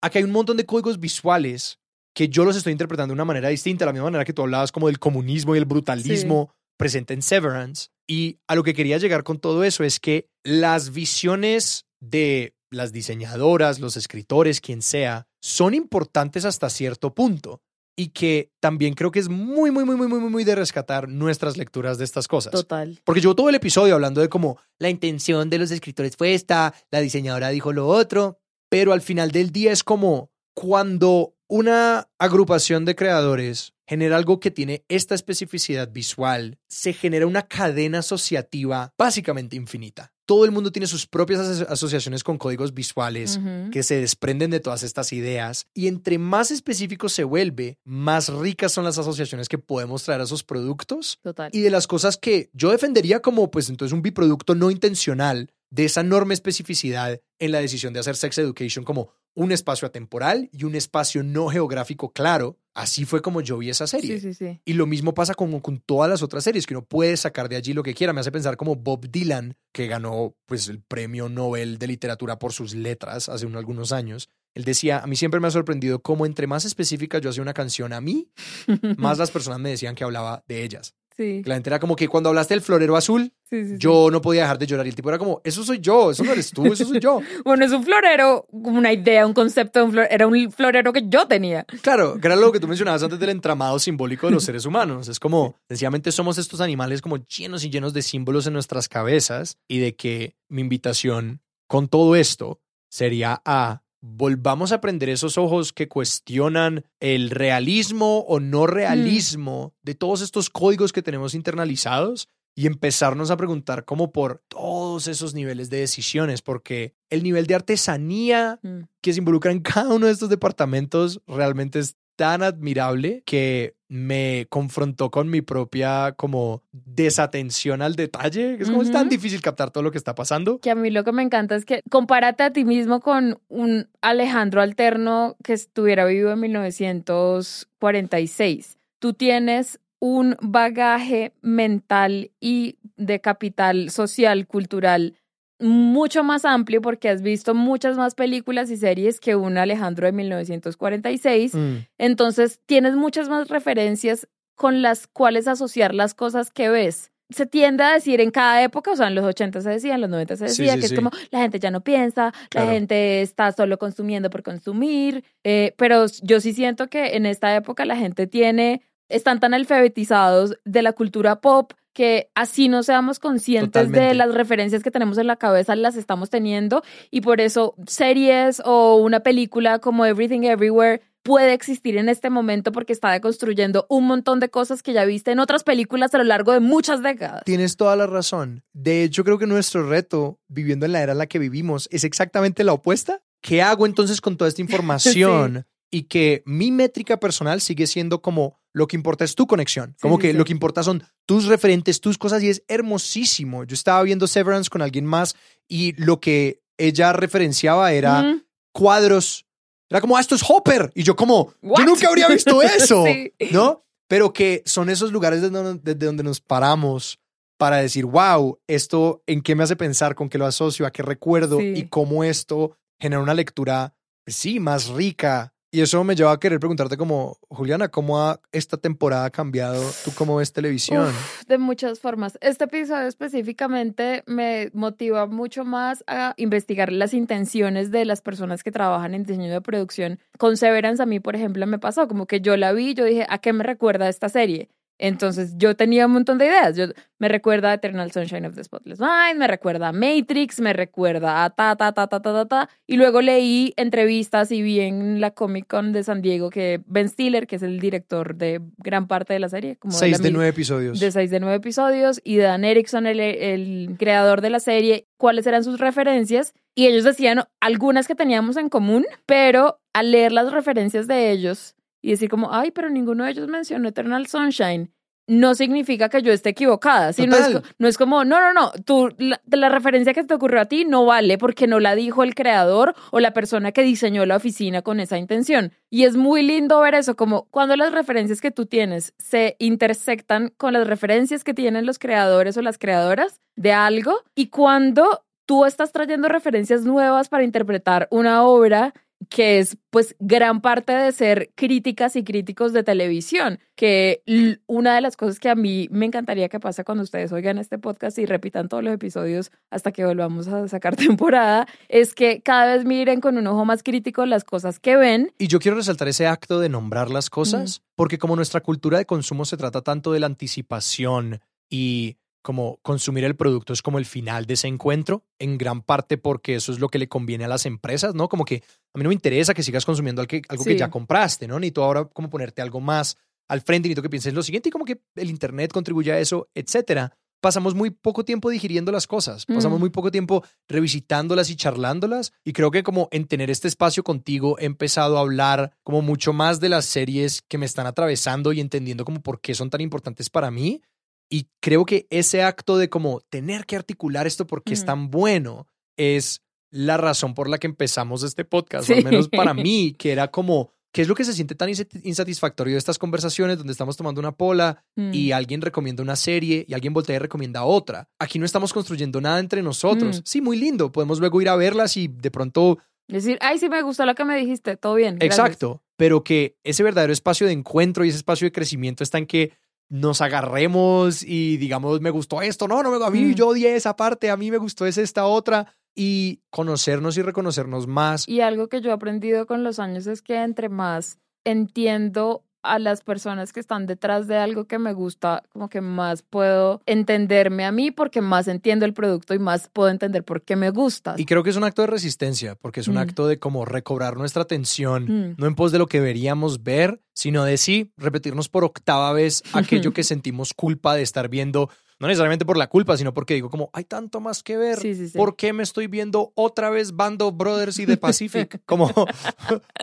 [0.01, 1.79] Aquí hay un montón de códigos visuales
[2.15, 4.41] que yo los estoy interpretando de una manera distinta, de la misma manera que tú
[4.41, 7.89] hablabas como del comunismo y el brutalismo presente en Severance.
[8.07, 12.93] Y a lo que quería llegar con todo eso es que las visiones de las
[12.93, 17.61] diseñadoras, los escritores, quien sea, son importantes hasta cierto punto.
[17.97, 21.57] Y que también creo que es muy, muy, muy, muy, muy, muy de rescatar nuestras
[21.57, 22.51] lecturas de estas cosas.
[22.51, 22.99] Total.
[23.03, 26.73] Porque llevo todo el episodio hablando de cómo la intención de los escritores fue esta,
[26.91, 28.37] la diseñadora dijo lo otro,
[28.69, 34.49] pero al final del día es como cuando una agrupación de creadores genera algo que
[34.49, 40.11] tiene esta especificidad visual, se genera una cadena asociativa básicamente infinita.
[40.25, 43.39] Todo el mundo tiene sus propias aso- asociaciones con códigos visuales
[43.71, 48.71] que se desprenden de todas estas ideas y entre más específico se vuelve, más ricas
[48.71, 51.51] son las asociaciones que podemos traer a esos productos Total.
[51.53, 55.83] y de las cosas que yo defendería como pues entonces un biproducto no intencional de
[55.83, 60.63] esa enorme especificidad en la decisión de hacer sex education como un espacio atemporal y
[60.63, 62.57] un espacio no geográfico claro.
[62.73, 64.19] Así fue como yo vi esa serie.
[64.19, 64.61] Sí, sí, sí.
[64.63, 67.57] Y lo mismo pasa con, con todas las otras series, que uno puede sacar de
[67.57, 68.13] allí lo que quiera.
[68.13, 72.53] Me hace pensar como Bob Dylan, que ganó pues el premio Nobel de literatura por
[72.53, 74.29] sus letras hace unos, algunos años.
[74.53, 77.53] Él decía, a mí siempre me ha sorprendido cómo entre más específica yo hacía una
[77.53, 78.29] canción a mí,
[78.97, 80.95] más las personas me decían que hablaba de ellas.
[81.17, 83.75] Sí, La gente era como que cuando hablaste del florero azul, sí, sí, sí.
[83.77, 84.85] yo no podía dejar de llorar.
[84.85, 87.21] Y el tipo era como, eso soy yo, eso no eres tú, eso soy yo.
[87.45, 90.13] Bueno, es un florero, una idea, un concepto de un florero.
[90.13, 91.65] Era un florero que yo tenía.
[91.81, 95.07] Claro, que era lo que tú mencionabas antes del entramado simbólico de los seres humanos.
[95.07, 99.57] Es como, sencillamente somos estos animales como llenos y llenos de símbolos en nuestras cabezas
[99.69, 102.59] y de que mi invitación con todo esto
[102.89, 109.95] sería a volvamos a aprender esos ojos que cuestionan el realismo o no realismo de
[109.95, 115.69] todos estos códigos que tenemos internalizados y empezarnos a preguntar como por todos esos niveles
[115.69, 118.83] de decisiones, porque el nivel de artesanía Mm.
[119.01, 124.47] que se involucra en cada uno de estos departamentos realmente es tan admirable que me
[124.49, 128.57] confrontó con mi propia como desatención al detalle.
[128.59, 130.59] Es como es tan difícil captar todo lo que está pasando.
[130.59, 133.89] Que a mí lo que me encanta es que compárate a ti mismo con un
[134.01, 138.77] Alejandro alterno que estuviera vivo en 1946.
[138.99, 145.15] Tú tienes un bagaje mental y de capital social, cultural
[145.59, 150.11] mucho más amplio porque has visto muchas más películas y series que un Alejandro de
[150.11, 151.53] 1946.
[151.55, 157.11] Mm, Entonces tienes muchas más referencias con las cuales asociar las cosas que ves.
[157.29, 160.01] Se tiende a decir en cada época, o sea, en los 80 se decía, en
[160.01, 160.93] los 90 se Sí, decía, sí, que sí.
[160.93, 162.67] es como la gente ya no piensa, Claro.
[162.67, 167.55] la gente está solo consumiendo por consumir, eh, pero yo sí siento que en esta
[167.55, 173.19] época la gente tiene, están tan alfabetizados de la cultura pop que así no seamos
[173.19, 177.73] conscientes de las referencias que tenemos en la cabeza, las estamos teniendo y por eso
[177.87, 183.87] series o una película como Everything Everywhere puede existir en este momento porque está deconstruyendo
[183.89, 187.01] un montón de cosas que ya viste en otras películas a lo largo de muchas
[187.01, 187.43] décadas.
[187.45, 188.63] Tienes toda la razón.
[188.73, 192.03] De hecho, creo que nuestro reto, viviendo en la era en la que vivimos, es
[192.03, 193.21] exactamente la opuesta.
[193.41, 195.65] ¿Qué hago entonces con toda esta información?
[195.91, 199.95] Y que mi métrica personal sigue siendo como lo que importa es tu conexión.
[200.01, 200.37] Como sí, que sí.
[200.37, 203.63] lo que importa son tus referentes, tus cosas y es hermosísimo.
[203.63, 205.35] Yo estaba viendo Severance con alguien más
[205.67, 208.41] y lo que ella referenciaba era
[208.73, 209.45] cuadros.
[209.89, 210.91] Era como, ah, esto es Hopper.
[210.95, 211.79] Y yo como, What?
[211.79, 213.31] yo nunca habría visto eso, Sí.
[213.51, 213.85] ¿no?
[214.07, 217.19] Pero que son esos lugares desde donde, desde donde nos paramos
[217.57, 221.01] para decir, wow, esto en qué me hace pensar, con qué lo asocio, a qué
[221.03, 221.73] recuerdo Sí.
[221.77, 225.53] y cómo esto genera una lectura, pues sí, más rica.
[225.75, 229.83] Y eso me lleva a querer preguntarte como, Juliana, ¿cómo ha esta temporada cambiado?
[230.05, 231.11] ¿Tú cómo ves televisión?
[231.49, 232.37] De muchas formas.
[232.39, 238.71] Este episodio específicamente me motiva mucho más a investigar las intenciones de las personas que
[238.71, 240.19] trabajan en diseño de producción.
[240.37, 243.25] Con Severance a mí, por ejemplo, me pasó como que yo la vi, yo dije,
[243.27, 244.69] ¿a qué me recuerda esta serie?
[244.97, 246.75] Entonces yo tenía un montón de ideas.
[246.77, 246.85] Yo,
[247.19, 251.43] me recuerda a Eternal Sunshine of the Spotless Mind, me recuerda a Matrix, me recuerda
[251.45, 252.69] a ta, ta, ta, ta, ta, ta, ta.
[252.87, 257.09] Y luego leí entrevistas y vi en la Comic Con de San Diego que Ben
[257.09, 260.33] Stiller, que es el director de gran parte de la serie, como Seis de mil-
[260.33, 260.99] nueve episodios.
[260.99, 265.45] de seis de nueve episodios y Dan Erickson, el, el creador de la serie, cuáles
[265.47, 266.53] eran sus referencias.
[266.73, 271.75] Y ellos decían algunas que teníamos en común, pero al leer las referencias de ellos
[272.05, 274.91] y decir como, ay, pero ninguno de ellos mencionó Eternal Sunshine,
[275.25, 277.11] no significa que yo esté equivocada.
[277.13, 277.25] ¿sí?
[277.25, 280.65] No, es, no es como, no, no, no, tú, la referencia que te ocurrió a
[280.65, 284.35] ti no vale porque no la dijo el creador o la persona que diseñó la
[284.35, 285.71] oficina con esa intención.
[285.89, 290.53] Y es muy lindo ver eso, como cuando las referencias que tú tienes se intersectan
[290.57, 295.65] con las referencias que tienen los creadores o las creadoras de algo y cuando tú
[295.65, 298.93] estás trayendo referencias nuevas para interpretar una obra
[299.29, 304.21] que es pues gran parte de ser críticas y críticos de televisión, que
[304.67, 307.77] una de las cosas que a mí me encantaría que pase cuando ustedes oigan este
[307.77, 312.75] podcast y repitan todos los episodios hasta que volvamos a sacar temporada, es que cada
[312.75, 315.31] vez miren con un ojo más crítico las cosas que ven.
[315.37, 319.05] Y yo quiero resaltar ese acto de nombrar las cosas, porque como nuestra cultura de
[319.05, 324.05] consumo se trata tanto de la anticipación y como consumir el producto es como el
[324.05, 327.47] final de ese encuentro, en gran parte porque eso es lo que le conviene a
[327.47, 328.29] las empresas, ¿no?
[328.29, 328.61] Como que
[328.93, 330.77] a mí no me interesa que sigas consumiendo algo que, algo que Sí.
[330.77, 331.59] ya compraste, ¿no?
[331.59, 333.17] Ni tú ahora como ponerte algo más.
[333.47, 336.19] al frente y necesito que pienses lo siguiente y como que el Internet contribuye a
[336.19, 337.13] eso, etcétera.
[337.41, 339.81] Pasamos muy poco tiempo digiriendo las cosas, pasamos Mm.
[339.81, 340.43] muy poco tiempo
[340.79, 345.21] revisitándolas y charlándolas y creo que como en tener este espacio contigo he empezado a
[345.21, 349.41] hablar como mucho más de las series que me están atravesando y entendiendo como por
[349.41, 350.81] qué son tan importantes para mí
[351.29, 354.85] y creo que ese acto de como tener que articular esto porque es Mm.
[354.85, 355.67] tan bueno
[355.97, 358.93] es la razón por la que empezamos este podcast, Sí.
[358.93, 361.69] o al menos para mí, que era como, ¿qué es lo que se siente tan
[361.69, 365.13] insat- insatisfactorio de estas conversaciones donde estamos tomando una pola Mm.
[365.13, 368.09] y alguien recomienda una serie y alguien voltea y recomienda otra?
[368.19, 370.19] Aquí no estamos construyendo nada entre nosotros.
[370.19, 370.21] Mm.
[370.25, 373.81] Sí, muy lindo, podemos luego ir a verlas y de pronto Decir, ay, sí me
[373.83, 375.17] gustó lo que me dijiste, todo bien.
[375.19, 375.37] gracias".
[375.39, 379.27] Exacto, pero que ese verdadero espacio de encuentro y ese espacio de crecimiento está en
[379.27, 379.51] que
[379.89, 383.33] nos agarremos y digamos, me gustó esto, no, no me a mí, Mm.
[383.35, 387.87] yo odié esa parte, a mí me gustó es esta otra y conocernos y reconocernos
[387.87, 388.27] más.
[388.27, 392.79] Y algo que yo he aprendido con los años es que entre más entiendo a
[392.79, 397.65] las personas que están detrás de algo que me gusta, como que más puedo entenderme
[397.65, 401.15] a mí porque más entiendo el producto y más puedo entender por qué me gusta.
[401.17, 402.99] Y creo que es un acto de resistencia, porque es un Mm.
[402.99, 405.35] acto de como recobrar nuestra atención, Mm.
[405.37, 409.43] no en pos de lo que deberíamos ver, sino de sí, repetirnos por octava vez
[409.89, 411.69] aquello que sentimos culpa de estar viendo,
[411.99, 414.95] no necesariamente por la culpa, sino porque digo como, hay tanto más que ver, Sí,
[414.95, 415.17] sí, sí.
[415.17, 418.61] ¿por qué me estoy viendo otra vez Band of Brothers y The Pacific?
[418.65, 418.91] Como,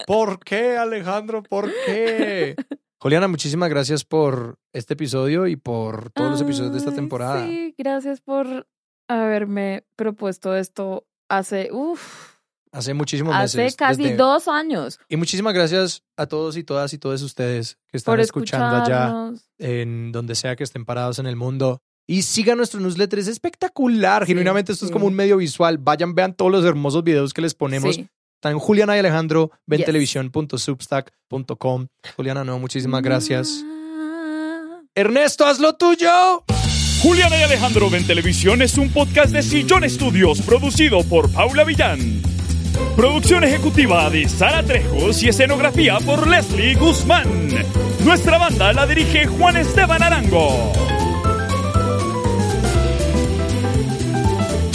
[0.07, 1.43] ¿por qué Alejandro?
[1.43, 2.57] ¿Por qué?
[2.99, 7.45] Juliana, muchísimas gracias por este episodio y por todos los episodios de esta temporada.
[7.47, 8.69] Sí, gracias por
[9.09, 12.31] haberme propuesto esto hace, uff,
[12.75, 13.77] Hace muchísimos hace meses.
[13.77, 14.99] casi desde- dos años.
[15.09, 20.11] Y muchísimas gracias a todos y todas y todos ustedes que están escuchando allá en
[20.11, 21.83] donde sea que estén parados en el mundo.
[22.07, 24.25] Y sigan nuestro newsletter, es espectacular.
[24.25, 25.79] Sí, Genuinamente esto es como un medio visual.
[25.79, 27.95] Vayan, vean todos los hermosos videos que les ponemos.
[27.95, 28.09] Sí.
[28.37, 29.61] Están en Juliana y Alejandro, Yes.
[29.67, 31.87] ventelevisión.substack.com.
[32.17, 33.63] Juliana, no, muchísimas gracias.
[33.65, 34.81] Ah.
[34.95, 36.45] Ernesto, haz lo tuyo.
[37.03, 42.21] Juliana y Alejandro ven Televisión es un podcast de Sillón Estudios producido por Paula Villán.
[42.97, 47.29] Producción ejecutiva de Sara Trejos y escenografía por Leslie Guzmán.
[48.05, 50.73] Nuestra banda la dirige Juan Esteban Arango.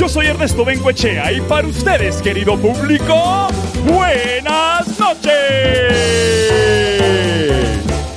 [0.07, 3.47] Soy Ernesto Benguechea y para ustedes, querido público,
[3.85, 5.33] buenas noches.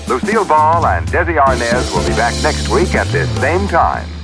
[0.07, 4.20] Lucille Ball and Desi Arnaz will be back next week at this same time.